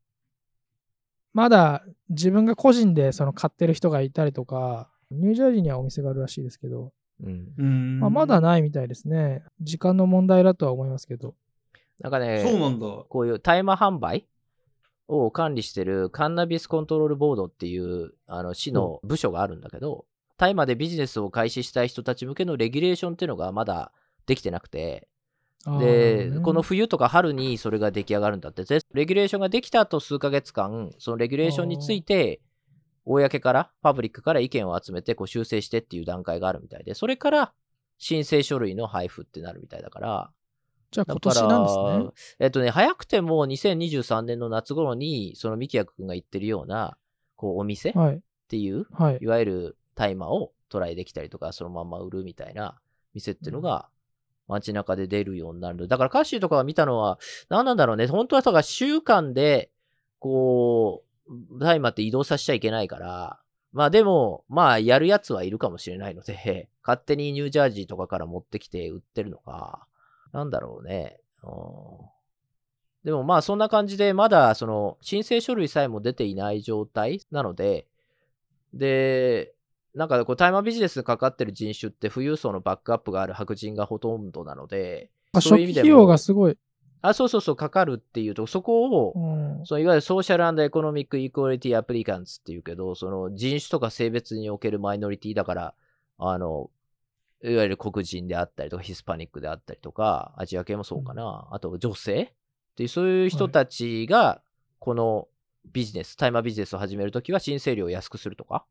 [1.32, 6.92] まだ自分が個人でその買ってる人がいたりとか、ニュージャージーにはお店があるらしいですけど、
[7.22, 7.28] う
[7.62, 8.00] ん。
[8.00, 9.44] まあ、まだないみたいですね。
[9.60, 11.34] 時間の問題だとは思いますけど。
[12.00, 12.86] なんかね、そうなんだ。
[13.08, 14.26] こういう大麻販売
[15.06, 20.06] を管理してるカンナビスコントロールボードっていうあの市の部署があるんだけど、
[20.42, 23.92] 大麻でビジネスを開始したい人たち向けのレギュレーションっていうのがまだ
[24.26, 25.06] できてなくて、
[25.78, 32.40] で、ねこの冬とか春にそれが出来上がるんだって、でレギュレーションができた後数ヶ月間、そのレギュレーションについて、
[33.04, 37.52] 公から、パブリックから意見を集めてこう修正してっていう段階があるみたいで、それから
[37.98, 40.30] 申請書類の配布ってなるみたいだから、
[40.90, 42.36] じゃあ今年なんですね。
[42.40, 46.96] えっとね、早くても2023年の夏頃に、そのミキヤ君が言ってるような、
[47.36, 48.20] こう、お店っはい。
[48.48, 49.18] ていう、はい。
[49.20, 52.78] いわゆる大麻をトライできたりとか、そのまんま売るみたいな
[53.14, 53.88] 店っていうのが、
[54.48, 55.88] 街中で出るようになる。
[55.88, 58.06] だから、カッシーとかが見たのは、何なんだろうね。
[58.06, 59.70] 本当はさ、週間で、
[60.18, 63.40] こう、大麻って移動させちゃいけないから、
[63.72, 69.86] まあでも、まあやるやつはいるかもしれないので、勝手にニュージャージーとかから持ってきて売ってるのか、
[70.32, 71.20] なんだろうね。
[71.42, 72.12] うん
[73.04, 77.86] でもまあそんな感じで、まだその申請書類さえも出ていない状態なので、
[78.72, 79.54] で、
[79.94, 86.56] なんかこう、大麻ビジネスにかかってる人種って富裕層のバックアップがある白人がほとんどなので、あそういう意味で費用がすごい。
[87.02, 89.66] あ、そうそうそう、かかるっていうと、そこを、うん。
[89.66, 95.74] そのいわゆるソーシャルエコノミックイクオリティアプリカンツっていうけど、その人種とか性別におけるマイノリティだから、
[96.18, 96.70] あの、
[97.44, 104.40] いわゆる黒人であったりとか、ヒスパニックであったりとか、アジア系もそうかな、あと女性っていう、そういう人たちが、
[104.78, 105.28] この
[105.72, 108.64] ビジネス、大麻ビジネスを始めるときは申請料を安くするとか、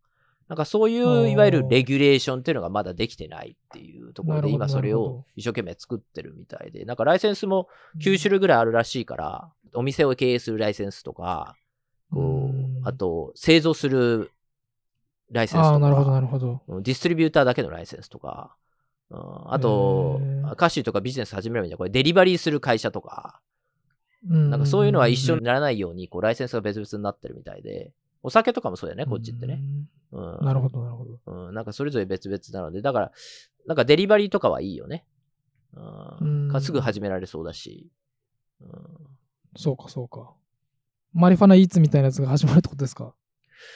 [0.51, 7.69] なんかそういう、いわゆるレギュレーションっていうのがまだできてないっていうところで、今それを一生懸命作ってるみたいで、なんかライセンスも
[8.01, 11.55] 9種類ぐらいあるらしいから、お店を経営するライセンスとか、
[12.11, 14.29] こうあと、製造する
[15.31, 16.61] ライセンスとか、なるほど、なるほど。
[16.67, 18.53] うんディストリビューターだけのライセンスとか、
[19.09, 20.19] うんあと
[20.51, 23.39] 歌手とかビジネス始めるみたいな、これデリバリーする会社とか、
[24.25, 29.61] ななんかそういうのは一緒にならないように、こう、ライセンスが別々になってるみたいで、お酒とかもそうだよね、こっちってね。。
[30.11, 30.45] うん。
[30.45, 31.19] なるほど、なるほど。
[31.47, 33.11] うん、なんかそれぞれ別々なので、だから、
[33.65, 35.05] なんかデリバリーとかはいいよね。
[35.73, 35.79] う
[36.25, 36.45] ん。
[36.45, 37.89] うんかすぐ始められそうだし。
[38.61, 38.69] うん
[39.57, 40.33] そうか、そうか。
[41.13, 43.13] マリファナイーツみたいなやつが始まるってことですか？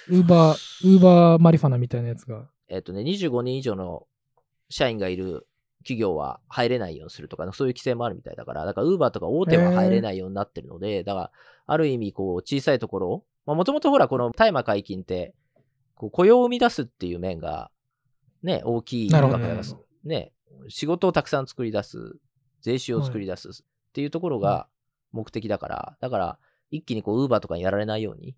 [0.10, 2.50] ウーバー、ウーバーマリファナみたいなやつが。
[2.70, 4.08] えっとね、25人以上の
[4.70, 5.48] 社員がいる
[5.80, 11.32] 企業は入れないようにするとか、そういう規制もあるみたいだから、だから、ウーバーとか大手は入れないようになってるので、だから、
[11.68, 15.34] ある意味、こう、小さいところ、もともとほら、この大麻解禁って、
[15.96, 17.70] こう雇用を生み出すっていう面が、
[18.44, 20.32] ね、大きいわけですね、
[20.68, 22.18] 仕事をたくさん作り出す、
[22.62, 23.52] 税収を作り出すっ
[23.94, 24.68] ていうところが
[25.12, 26.40] 目的だから、だから、
[26.72, 28.36] 一気にこう、ウーバーとかにやられないように、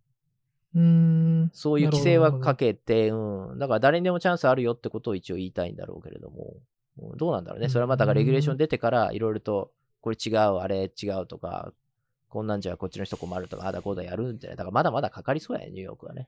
[0.76, 1.50] うーん。
[1.54, 3.60] そういう規制はかけけて、うん。
[3.60, 6.56] だから誰にでもチャンスあるよってことを一応言いたいんだろうけれども、
[7.00, 7.70] うんどうなんだろうね。
[7.70, 11.72] それはまたレギュレーション出てから、いろいろと、これ違う、あれ違うとか、
[12.30, 14.58] こんなんじゃこっちの人困るとか、あだこうだやるんじゃない。
[14.58, 16.28] だからまだまだかかりそうやね、ニューヨークはね。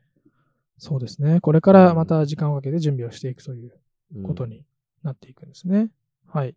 [0.77, 1.41] そうですね。
[1.41, 3.73] これからまた時間をかけて準備をしていくという
[4.15, 4.63] うんことに
[5.03, 5.91] なっていくんですね。
[6.27, 6.55] はい。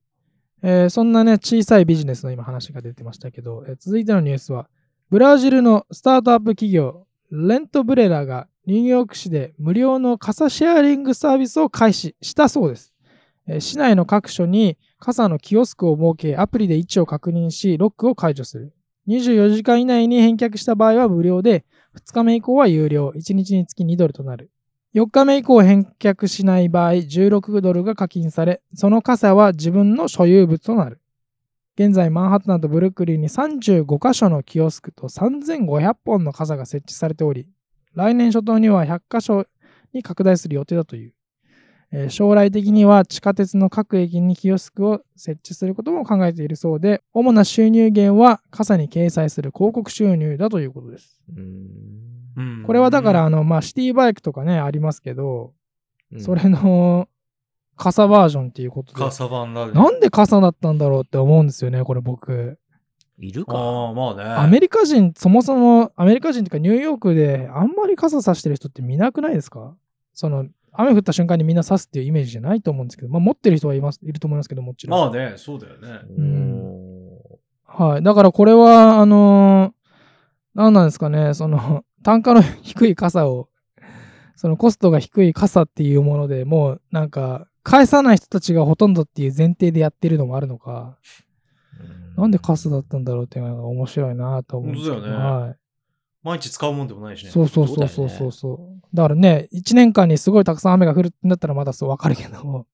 [0.62, 4.68] えーそんなね、小さいビジネスの今話が出てましたけど、えー続いてのニュースは、
[5.10, 12.94] ブラジルのスタートアップ企業、レントブレラがニューヨーク市で無料の傘シェアリングサービスを開始したそうです。
[13.48, 18.72] えー市内の各所に傘のキオスクを設け、アプリで位置を確認し、ロックを解除する。
[19.08, 21.64] 24時間以内に返却した場合は無料で、
[21.96, 24.50] 2日目以降は有料、1日につき2ドルとなる。
[24.94, 31.00] 4日目以降返却しない場合、16ドルが課金され、その傘は自分の所有物となる。
[31.74, 37.48] 現在マンハッタンとブルックリンに35カ所のキオスクと3500本の傘が設置されており、
[37.94, 39.46] 来年初頭には100カ所
[39.94, 41.14] に拡大する予定だという。
[41.94, 51.20] えー将来的には地下鉄の各駅にキオスクを設置することも考えているそうで、主な収入源は傘に掲載する広告収入だということです。
[51.30, 51.66] うーん
[52.34, 55.52] うんこれはだから、あの、まあ、シティバイクとかね、ありますけど、
[56.12, 57.08] うんそれの
[57.76, 59.72] 傘バージョンっていうことで、カサバンだね。
[59.72, 62.58] なんで傘だったんだろうって思うんですよね、これ僕。
[63.18, 64.22] いるかああ、まあね。
[64.24, 69.74] アメリカ人、そもそもアメリカ人というかニューヨークであんまり傘さしてる人って見なくないですか？
[70.14, 75.00] その、雨降った瞬間にみんな差すっていうイメージじゃないと思うんですけど、まあ持ってる人はいます、いると思いますけど、もちろん。
[75.00, 76.00] まあね、そうだよね。
[76.16, 76.92] うーん
[77.64, 78.02] はい。
[78.02, 79.82] だからこれは、あのー
[80.54, 83.48] 何なんですかね、その、 単価の低い傘を、
[84.36, 90.98] そのコストが低い傘っていうものでもう、なんか、返さない人たちがほとんどっていう前提でやってるのもあるのか、
[92.16, 95.56] なんで傘だったんだろうっていうのが面白いなと思うんですけど、本当だよねはい。
[96.22, 97.30] 毎日使うもんでもないしね。
[97.30, 98.96] そうそうそうそうそうそう。
[98.96, 102.66] だからね、1年間にすごいたくさん雨が降るってなったらまだそうわかるけど、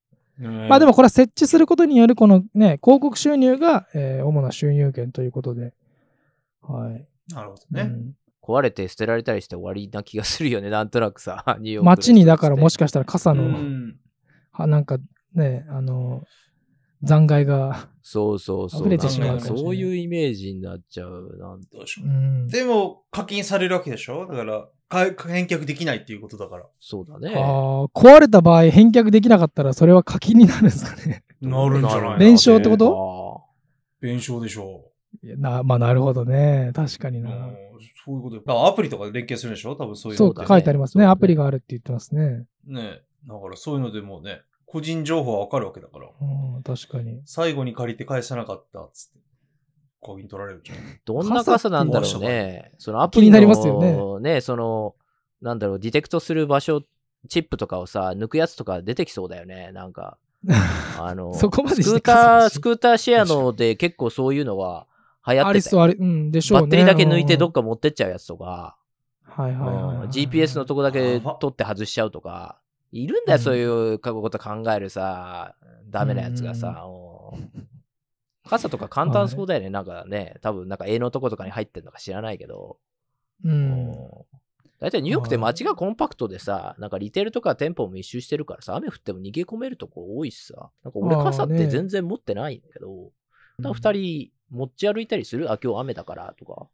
[0.68, 5.72] まあでもこれは設置することによるこのね、広告収入が、えー主な収入源ということで、
[6.62, 7.08] はい。
[7.32, 7.82] なるほどね。
[7.82, 8.12] うん
[8.48, 13.98] 壊れて捨てられたりして終わりな気がするよね、なんとなくさ、 ニューヨー街にだからもししかしたら傘うの、ん。
[14.52, 14.96] はなんか
[15.34, 16.22] ね、あの、
[17.02, 18.80] 残骸が、そうそうそう。
[18.82, 21.36] 溢れてしまうそういうイメージになっちゃう。
[21.38, 22.46] なん確かにうん。
[22.48, 24.26] でも、課金されるわけでしょ？
[24.26, 26.64] だから、か返却できないっていうことだから。
[26.80, 27.34] そうだね。
[27.36, 31.24] あー壊れた場合返却できなかったらそれは課金になるんですかね。
[31.42, 33.44] なるんじゃない弁償ってこと？
[33.46, 33.52] あ
[34.00, 34.90] 弁償でしょ
[35.22, 36.70] いやなまあなるほどね。
[36.74, 37.24] 確かにう。
[37.24, 37.30] な。
[37.30, 37.56] うん
[38.04, 39.76] そういうことだからアプリとかで連携するでしょ？
[39.76, 41.04] 多分そういうそうのってだね書いてありますね。
[41.04, 42.46] ねアプリがあるって言ってますね。
[42.66, 46.08] ねだからそういうのでもね、個人情報はわかるわけだから。
[46.20, 47.22] うん、確かに。
[47.24, 49.28] 最後に借りて返さなかったっつって。
[50.00, 50.78] 課金取られるじゃん。
[51.04, 52.72] どんな傘なんだろう傘ね。
[52.78, 54.40] そのアプリの気になりますよね。
[54.40, 54.94] その、
[55.40, 56.82] なんだろう、ディテクトする場所、
[57.28, 59.72] チップとかをさ、抜くやつとか出てきそうだよね。
[59.72, 60.18] なんか、
[60.98, 64.86] あの、そこまでしてスクーター、スクーターシェアので結構そういうのは
[65.26, 66.62] 流行あっててりそうあり、うん、でしょうね。
[66.62, 67.60] バッテリーだけ抜いてどっか。
[67.60, 68.76] か持ってっちゃうやつとか、
[69.24, 69.96] はいはいはいはい。
[69.96, 72.60] うん GPS のとこだけ取って外しちゃうとか、
[72.92, 73.42] いるんだよ、うん。
[73.42, 75.54] そういうこと考えるさ、
[75.88, 76.84] ダメなやつがさ。
[76.86, 77.68] うん。
[78.48, 82.78] 傘とか簡単そうだよね、なんかね、多分なんか絵のとことかに入ってるのか知らないけど、
[83.44, 83.92] うん。
[84.80, 91.66] 大体ニューヨークって街がコンパクトでさ、なんかリテールとか店舗も密集してるからさ、雨降っても逃げ込めるとこ多いしさ、なんか俺傘ってね。
[91.66, 93.10] 全然持ってないんだけど、
[93.74, 95.52] 二人持ち歩いたりする？
[95.52, 96.68] あ、今日雨だからとか。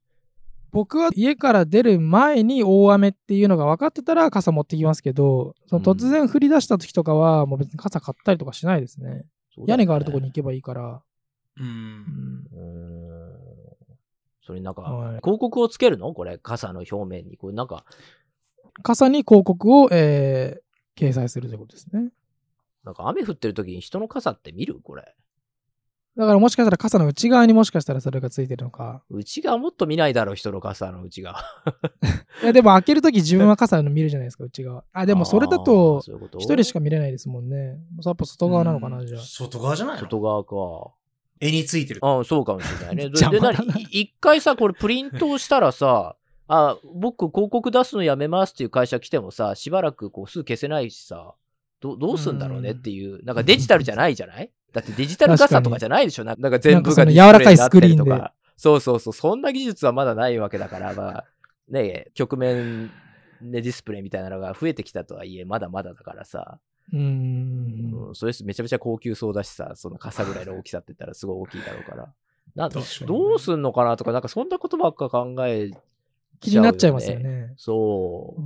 [0.74, 9.24] 僕は家から出る前に大雨っていうのが分かってたら傘持ってきますけど、その突然降り出した時とかはもう別に傘買ったりとかしないですね。
[9.54, 11.00] そうだよね屋根があるところに行けばいいから。
[11.56, 11.62] う。
[11.62, 13.34] うんんうーん
[14.46, 16.12] それになんか、はい広告をつけるの？
[16.12, 17.38] これ、傘の表面に。
[17.38, 17.86] これなんか、
[18.82, 20.64] 傘に広告を、えー
[20.96, 22.12] 掲載するということですね。
[22.84, 24.80] なんか雨降ってる時に人の傘って見る？
[24.80, 25.16] これ。
[26.16, 29.02] だからもしかしたら傘の内側にもしかしたらそれがついてるのか。
[29.10, 31.42] うちがもっと見ないだろ、人の傘のうちが。
[32.42, 34.84] いやでも開けるとき自分は傘の見るじゃないですか、内側。
[34.92, 36.00] あ、でもそれだと
[36.38, 37.78] 一人しか見れないですもんね。
[38.04, 39.22] やっぱ外側なのかな、うんじゃあ。
[39.22, 40.00] 外側じゃないの？
[40.02, 40.92] 外側か。
[41.40, 42.00] 絵についてる。
[42.02, 43.10] あそうかもしれないね。
[43.10, 43.18] で、
[43.90, 51.34] 一回さ、これプリントをしたらさ、あ、僕広告出すのやめますっていう会社来てもさ、しばらくこうすぐ消せないしさ、
[51.80, 54.50] どどうすんだろうねっていう、なんかデジタルじゃないじゃない？
[54.74, 61.24] だってデジタル傘とかじゃないでしょななんか全部がディスプレイになんかその柔らかいスクリーンでなってるとかそうそうそう、そんな技術はまだないわけだから、まあ、
[61.68, 62.88] ね局面
[63.40, 66.58] でディスプレイみたいなのが増えてきたとはいえ、まだまだだからさ、
[66.92, 67.90] うーん。
[68.08, 72.12] うん、それめちゃめちゃ高級そうだしさ、その傘ぐらいの大きさって言ったらすごい大きいだろうから。
[72.54, 75.70] なんどうすんのかなとか、なんかそんなことばっか考え
[76.40, 77.18] 気になっちゃいますよ。
[77.18, 77.54] ね。
[77.56, 78.44] そうう。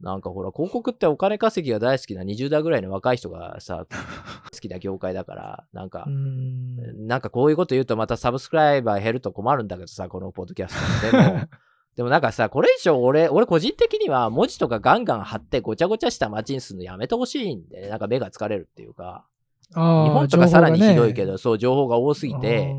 [0.00, 3.86] んなんかほら、広告ってお金稼ぎが大好きな20代ぐらいの若い人がさ、
[4.52, 7.06] 好きな業界だから、なんかん。
[7.06, 11.16] なんかこういうこと言うとまたサブスクライバー減ると困るんだけどさ、このポッドキャスト。
[11.16, 11.40] でも、
[11.96, 19.24] でもなんかさ、これ以上俺、俺個人的には文字とかガンガン貼ってごちゃごちゃした街にするのやめてほしいんで、なんか目が疲れるっていうか、
[19.72, 22.74] 日本とかさらにひどいけ情ど、そう、情報が多すぎて、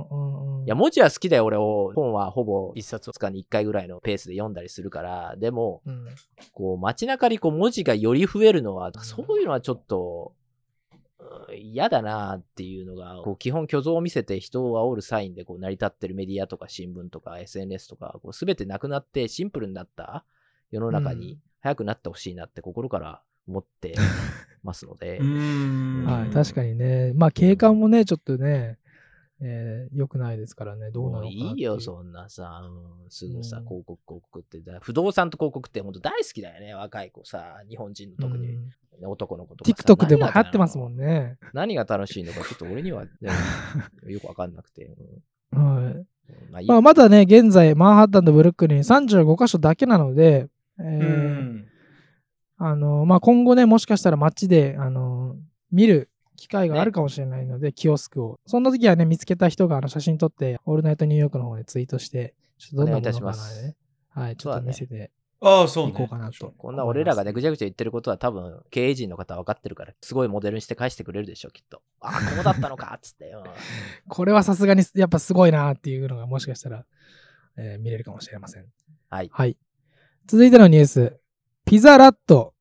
[0.66, 1.92] いや、文字は好きだよ、俺を。
[1.96, 6.08] 本はほぼ一冊かに一回ぐらいのペースで読んだりするから、でも、うん
[6.54, 10.46] こう、街中にこう文字がより増えるのは、そういうのはちょっと、うん
[11.58, 20.24] 嫌だなっていうのが、こう基本虚像を見せて人を煽るサインでこう成り立ってるメディアとか新聞とか SNS とか、こう全てなくなってシンプルになった
[20.72, 23.96] 世の中に早くなってほしいなって心から思って
[24.64, 26.06] ますので う、ーん。
[26.06, 27.14] はい、確かにね。
[27.16, 28.78] まあ景観もね、ちょっとね、
[29.42, 34.60] えー良くないですからね、どうなのかいいよ、そんなさ、うんすぐさ、うん広告、広告って。
[34.62, 38.70] だ不動産と広告って本当大好きだよね、若い子さ、日本人の特に、うん
[39.02, 39.94] 男の子とかさ。
[39.94, 40.96] TikTok でも流行ってますもね。
[40.96, 41.38] んね。
[41.54, 43.12] 何が楽しいのか、ちょっと俺には、ね
[44.08, 44.96] よくわかんなくて。
[45.52, 45.92] うんは
[46.62, 46.66] い。
[46.66, 50.48] まあまだね、現在、マンハッタンとブルックリン35カ所だけなので、
[50.80, 51.66] えーうん。
[52.58, 55.36] あの、まあ、今後ね、もしかしたら街で、あの、
[55.72, 58.40] 見る機会があるかもしれないので、キオスクを。
[58.46, 63.76] そんな時はね、見つけた人があの写真撮って、オールナイトニューヨークの方にツイートして、ちょっとどんなものかなお願いいたしますね。
[64.10, 65.12] はい、ちょっと見せて
[65.42, 65.94] ああ、そういね。
[65.94, 66.54] こうかなと。
[66.58, 71.82] こんな俺らがね、ぐちゃぐちゃ言ってることは多分、経営陣の方は分かってるから、すごいモデルにして返してくれるでしょ、きっと。
[72.00, 73.30] ああ、こうだったのか、っつって。
[73.30, 73.44] うん
[74.08, 76.86] これはさすがにやっぱすごいなっていうのがもしかしたら、
[77.58, 78.66] えー見れるかもしれません。
[79.10, 79.30] はい。
[79.32, 79.58] はい。
[80.26, 81.20] 続いてのニュース。
[81.66, 82.55] ピザラット。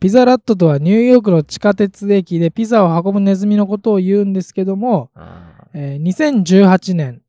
[0.00, 5.22] ピザラットとはニューヨークの地下鉄駅でピザを運ぶネズミのことを言うんですけども、うん
[5.74, 7.22] えー2018年、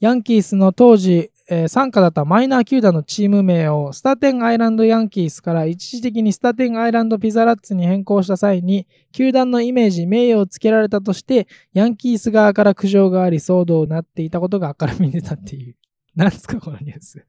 [0.00, 15.76] ヤンキースの当時、えー傘下だったマイナー球団のチーム名をスタテンアイランドヤンキースから一時的にスタテンアイランドピザラッツに変更した際に、球団のイメージ、名誉をつけられたとして、ヤンキース側から苦情があり騒動になっていたことが明るみに出たっていう。
[16.14, 17.24] なんですか、このニュース。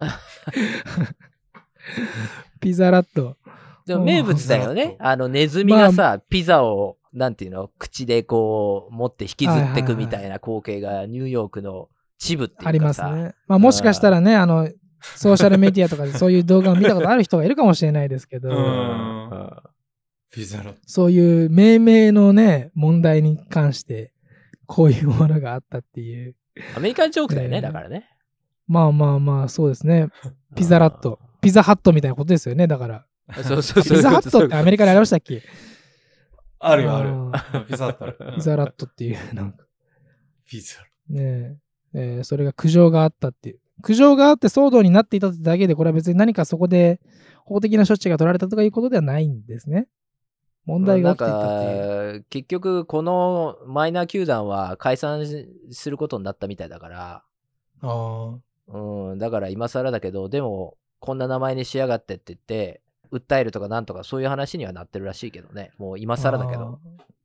[2.60, 3.36] ピザラット。
[3.88, 4.96] でも名物だようんね。
[5.00, 12.68] あの、ネズミがさ、ピザを、なんていうの、口でこう、持って引きずってくみたいな光景が、ニューヨークのチブっていうかさ。
[12.68, 13.34] ありますね。
[13.46, 14.70] まあもしかしたらね、あの、
[15.00, 18.50] ソーシャルメディアとかでそういう動画を見たことある人がいるかもしれないですけど、
[20.30, 20.78] ピザラット。
[20.86, 24.12] そういう命名のね、問題に関して、
[24.66, 26.34] こういうものがあったっていう。
[26.76, 28.08] アメリカンジョークだよね、えーだからね。
[28.66, 30.08] まあまあまあ、そうですね。
[30.54, 31.18] ピザラット。
[31.40, 33.06] ピザハットみたいなことですよね、だから。
[33.36, 33.44] うん。
[33.44, 33.96] そうそうそう。
[33.96, 35.42] ピザハットってアメリカでありましたっけ？
[36.60, 37.64] あるよ、あるあ。
[37.68, 38.34] ピザラットある。
[38.36, 39.64] ピザラットっていう、なんか
[40.46, 41.58] ピザラね
[41.94, 43.60] ええーそれが苦情があったっていう。
[43.82, 47.00] 苦情があって騒動になっていたってだけで、これは別に何かそこで
[47.44, 49.88] 法的な処置が取られたとかいうことではないんですね。
[50.66, 52.12] 問題が起きていたっていう。
[52.12, 55.24] なんか結局、このマイナー球団は解散
[55.70, 57.22] することになったみたいだから、
[57.80, 58.34] あ
[58.66, 62.82] うん、だから今更だけど、でも、こんな名前にしやがってって言って、
[63.12, 65.72] 訴えるとかなんとかそういう話にはなってるらしいけどね。
[65.78, 66.62] もう今あ更だけど。
[66.62, 66.66] あ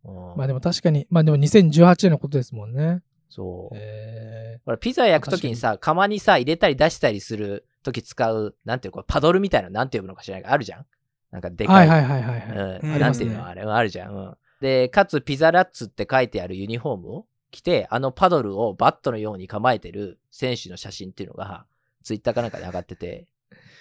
[0.06, 3.02] うんーまあでも確かに、まあでも2018年のことですもんね。
[3.30, 3.76] そう。
[3.76, 10.52] えほら、ピザ焼くときにさ、釜にさ、入れたり出したりするとき使う、なんていうの、これパドルみたいな、なんて呼ぶのか知らない？
[10.52, 10.86] あるじゃん？
[11.32, 11.74] なんかでー、か。
[11.74, 12.80] はいいはいはいはいはい。
[12.80, 14.14] うんなんていうのあれ、あるじゃん。
[14.14, 21.66] うんで、かつ、ピザラッツって書いてあるユニフォームを着て、あのパドルをバットのように構えてる選手の写真っていうのが、
[22.04, 23.26] ツイッターかなんかで上がってて、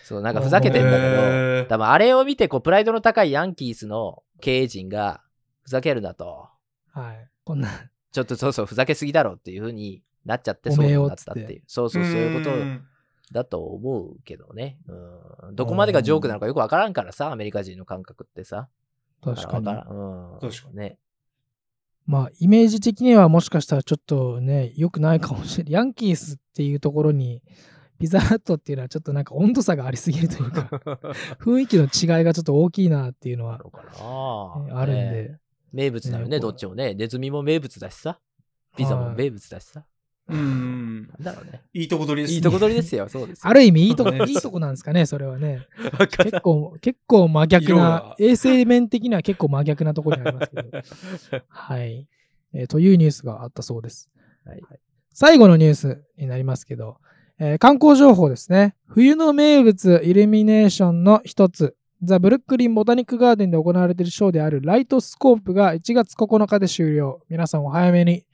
[0.02, 5.22] そう、なんかふざけてんだけど、多分あれを見て、こう、プライドの高いヤンキースの経営陣が、
[5.62, 6.48] ふざけるなと、
[6.92, 7.28] はい。
[7.44, 7.68] こんな、
[8.10, 11.62] ちょっとそうそう、ふざけすぎだろっていう風になっちゃって、そうなったっていう。
[11.66, 12.82] そうそう、そういうことん
[13.32, 14.78] だと思うけどね。
[14.86, 15.56] うん。
[15.56, 18.68] どこまでがジョークなのかよくわからんからさ、アメリカ人の感覚ってさ。
[19.22, 19.74] 確かにわ。
[19.74, 19.88] らん。
[19.88, 20.40] うん。
[20.40, 20.98] 確かにね。
[22.04, 25.72] まあ、イメージ的にはもしかしたらちょっとね、良くないかもしれない。
[25.72, 27.42] ヤンキースっていうところに、
[28.02, 30.68] ピザハットっていうのはちょっとなんか温度差がありすぎるというか、
[31.38, 33.92] 雰囲気の違いがちょっと大きいなっていうのはあるかな、
[34.68, 35.38] えあるんねで、
[35.72, 36.94] 名物だよね、ねどっちもね。
[36.94, 38.18] ネズミも名物だしさ。
[38.76, 39.84] ピザも名物だしさ。
[40.28, 41.06] うん。
[41.06, 41.62] なんだろうね。
[41.74, 42.34] いいとこ取りですね。
[42.34, 43.48] いいとこ取りですよ、そうですよ。
[43.48, 45.68] ある意味いいとこ、ねいいとこなんですかね、それはね。
[46.18, 51.44] 結構、結構真逆な衛生面的には結構真逆なところにありますけど。
[51.46, 52.08] はい、
[52.52, 54.10] えーというニュースがあったそうです。
[54.44, 54.60] はい
[55.14, 56.96] 最後のニュースになりますけど、
[57.44, 58.76] えー観光情報ですね。
[58.86, 67.20] 冬の名物イルミネーションの一つ、ザ・ブルックリン・ボタニック・ガーデンで行われているショーであるライトスコープが1月9日で終了。
[67.28, 68.24] 皆さんお早めにっ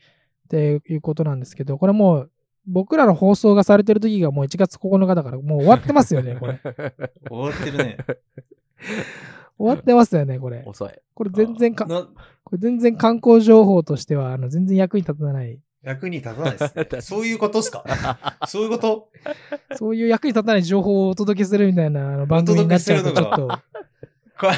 [0.50, 2.30] ていうことなんですけど、これもう
[2.66, 6.61] 僕らの放送がされてる時がもう1月9日だからもう終わってますよね、これ。
[7.30, 7.96] 終わってるね。
[9.56, 10.64] 終わってますよね、これ。
[10.66, 10.90] 遅い。
[11.14, 12.06] これ全然か、な
[12.44, 15.59] これ全然観光情報としては、あの、全然役に立たない。
[15.83, 16.89] 役に立たないですね。
[17.03, 17.85] そういうことっすか？
[18.49, 19.09] そういうこと？
[19.76, 23.49] そういう役に立たない情報をお届けするみたいなあの番組になっちゃうと、ちょっと、
[24.39, 24.53] か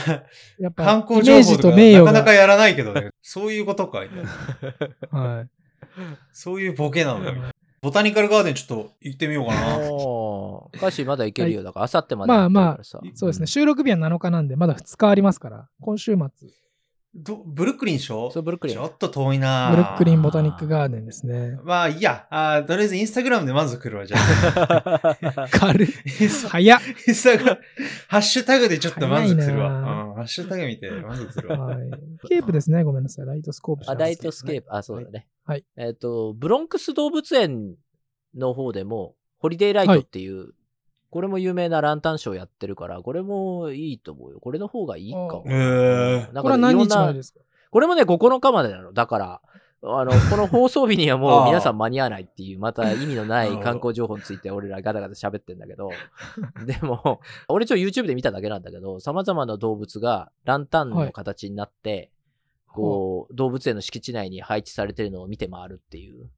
[0.59, 3.11] やっぱ、観光情報とかなかなかやらないけどね。
[3.23, 3.99] そういうことか。
[5.11, 5.49] はい。
[6.33, 7.35] そういうボケなのよ。
[7.83, 9.79] ボタニカルガーデンちょっと行ってみようかな。
[9.91, 10.77] おー。
[10.77, 11.63] 歌詞まだいけるよ。
[11.63, 13.47] だから、あさってまでまあまあそうですね。
[13.47, 16.49] 収録日は7日なんで、まだ2日ありますから、今週末
[17.13, 18.31] どブルックリンでしょ？
[18.31, 21.59] そうブルックリンちょっと遠いなブルックリンボタニックガーデンですね。
[21.65, 22.27] まあ、いいや。
[22.31, 25.49] あーとりあえずインスタグラムでまず見るわ、じゃあ。
[25.51, 25.89] 軽い。
[26.49, 26.81] 早っ。
[27.09, 27.61] インスタグラム、
[28.09, 29.69] ハッシュタグでちょっと満足するわ。
[29.69, 31.59] うん、ハッシュタグ見て満足するわ。
[31.59, 31.91] はい。
[32.23, 32.85] スケープですね。
[32.85, 33.27] ごめんなさい。
[33.27, 35.27] ライトスコープあ、ライトスケープ、あ、そうだね。
[35.45, 35.65] はい。
[35.77, 37.75] えっ、と、ブロンクス動物園
[38.37, 40.53] の方でも、ホリデーライトっていう、
[41.11, 44.41] これも有名なランタンショーやってるから、これもいいと思うよ。
[44.41, 45.45] これの方がいいかも。
[45.47, 47.41] へーなんこれは何日までいろんなですか
[47.71, 48.93] これもね、9日までなの。
[48.93, 49.41] だから、
[49.83, 55.91] あの、 この放送日にはもう皆さん間に合わないっていう、また意味のなない観光情報について俺らガタガタ喋ってんだけど、
[56.67, 62.11] でも、俺ちょっと YouTube で見ただけなんだけど、様々な動物がランタンの形になって、
[62.67, 66.31] こう、動物園の敷地内に配置されてるのを見て回るっていう。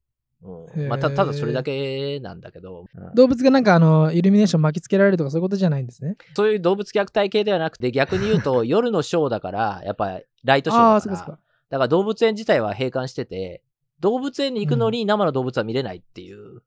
[0.43, 6.17] うん、まあ、たただそれだけなんだけど、うん動物がなんかあの、イルミネーション巻きつけられるとかそういうことじゃないんですね？
[6.35, 11.39] そういう動物虐待系ではなくて、逆に言うと 夜のショーだから、やっぱライトショーだから。
[11.69, 13.61] だから動物園自体は閉館してて、
[13.99, 16.61] 動物園に行くのに生の動物は見れないっていう、うん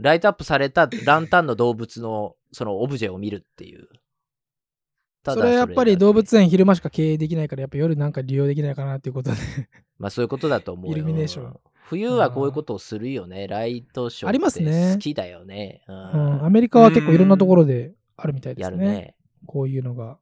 [0.00, 3.88] ライトアップされたランタンの動物のそのオブジェを見るっていう。
[5.22, 9.36] ただそれやっぱり動物園園昼間しか経営できないから、やっぱ夜なんか利用できないかなっていうことで。
[9.98, 10.92] まあそういうことだと思うよ。
[10.92, 13.46] イルミネーション冬はこういうことをするよね。
[13.46, 15.84] ライトショーありますね好きだよね。
[15.88, 18.76] ううん、アメリカは結構いろんなところであるみたいですね。
[18.84, 19.14] やるね。
[19.46, 20.18] こういうのが。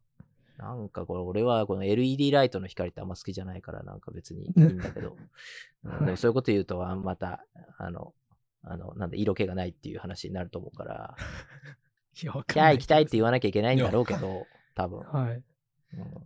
[0.58, 5.16] なんかこれ、俺はこの LED ライトの光ってあんま好きじゃないから、なんか別にいいんだけど。
[5.84, 7.44] うんそういうこと言うと、あまた、
[7.78, 8.14] あの、
[8.62, 11.16] あの、なんで色気がないっていう話になると思うから、
[12.22, 12.32] いや、
[12.72, 13.16] 行きたいって。
[13.16, 15.00] 言わなきゃいけないんだろうけど、多分。
[15.00, 15.36] はい。
[15.36, 15.44] うん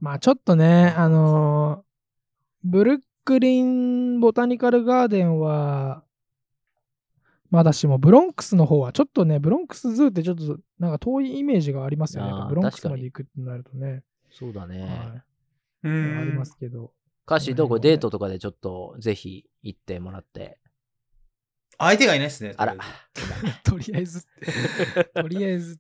[0.01, 1.89] まあちょっとね、あのー
[2.65, 6.03] ブルックリンボタニカルガーデンは、
[7.51, 12.33] まだしも、ブロンクスの方は、ちょっとね、ブロンクスズーってちょっと、なんか遠いイメージがありますよね。
[12.49, 14.03] ブロンクスまで行くってなるとね。
[14.31, 14.81] そうだね。
[14.81, 16.95] はいうありんますけど。
[17.27, 20.59] 歌詞どこデートとかでちょっとぜひ行ってもらって。
[21.77, 22.55] 相手がいないですね。
[22.57, 22.77] あら、
[23.63, 25.05] とりあえずって。
[25.21, 25.79] とりあえず。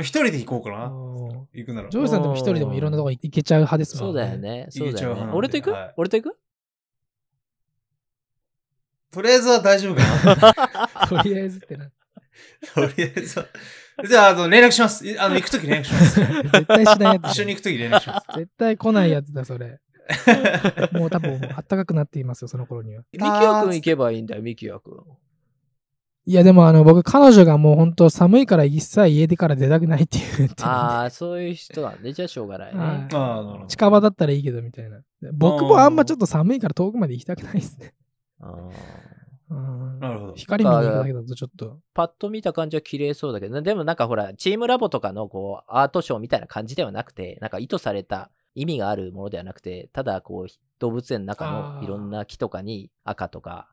[0.00, 0.86] 一人で行こうかあな。
[0.88, 1.88] ー行くなら。
[1.90, 4.20] ジョージさんでも一人でもいろんなとこ行けちゃう派ですもんね。
[4.22, 4.38] そうだよ。
[4.38, 4.66] ね。
[4.70, 4.92] そうだよね。
[4.92, 6.36] 行けちゃう派なんで俺と行く、はい俺と行く？
[9.12, 10.02] とりあえずは大丈夫か
[10.36, 10.88] な。
[11.08, 11.90] とりあえずってな。
[12.74, 13.46] とりあえずは。
[14.08, 15.06] じゃあ、あの、連絡します。
[15.06, 16.20] いあの、行くとき連絡します。
[16.20, 17.30] 絶対しないやつだ。
[17.30, 18.26] 一緒に行くとき連絡します。
[18.38, 19.80] 絶対来ないやつだ、それ。
[20.92, 23.02] もう多分、あったかくなっていますよ、その頃には。
[23.12, 25.04] ミキヤくん行けばいいんだよ、ミキヤくん。
[26.24, 32.80] いや、でもあの、僕、彼女がもう本当寒いから一切家出から出たくないって言ってああ、そういう人なんで、じゃあしょうがないね。
[32.80, 33.66] はいああ、なるほど。
[33.66, 35.00] 近場だったらいいけど、みたいな。
[35.32, 37.94] 僕もあんまちょっと寒いから遠くまで行きたくないですね。
[38.40, 39.12] あー
[39.50, 40.34] うんなるほど。
[40.34, 41.78] 光見に行くだけだとちょっと。
[41.92, 53.68] パッと見た感じは綺麗そうだけどね、でもなんかほら、チームラボとかのこうアートショーみたいな感じではなくて、なんか意図された意味があるものではなくて、ただこう動物園の中のいろんな木とかに赤とか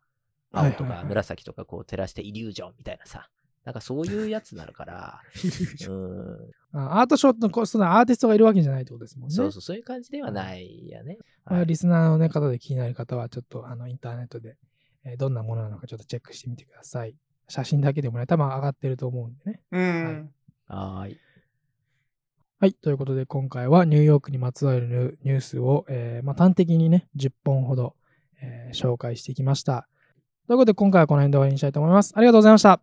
[0.51, 3.29] 青とか紫とかこう照らしてイリュージョンみたいなさ、
[3.65, 5.21] なんかそういうやつなのから、
[5.87, 9.35] うん、あアートショートの、そのアーティストがいるわけじゃないってことですもんね。
[9.35, 11.17] そうそう、そういう感じではないよね。
[11.45, 14.57] まあ、はいリスナーの、ね、方で気になる方は、ちょっとあのインターネットで、
[15.03, 17.15] えーどんなものなのかちょっとチェックしてみてください。
[17.47, 19.61] 写真だけでもね、多分上がってると思うんでね。
[19.71, 20.33] うん。
[20.65, 21.17] はーい。
[22.59, 22.73] はい。
[22.73, 27.95] ということで、今回はニューヨークにまつわるニュースを、えーまあ、端的にね、10本ほど、
[28.41, 29.87] えー紹介してきました。
[30.49, 32.11] ということで、今回はこの辺で終わりにしたいと思います。
[32.15, 32.81] ありがとうございました。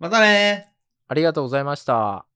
[0.00, 0.72] またね
[1.06, 2.26] ありがとうございました。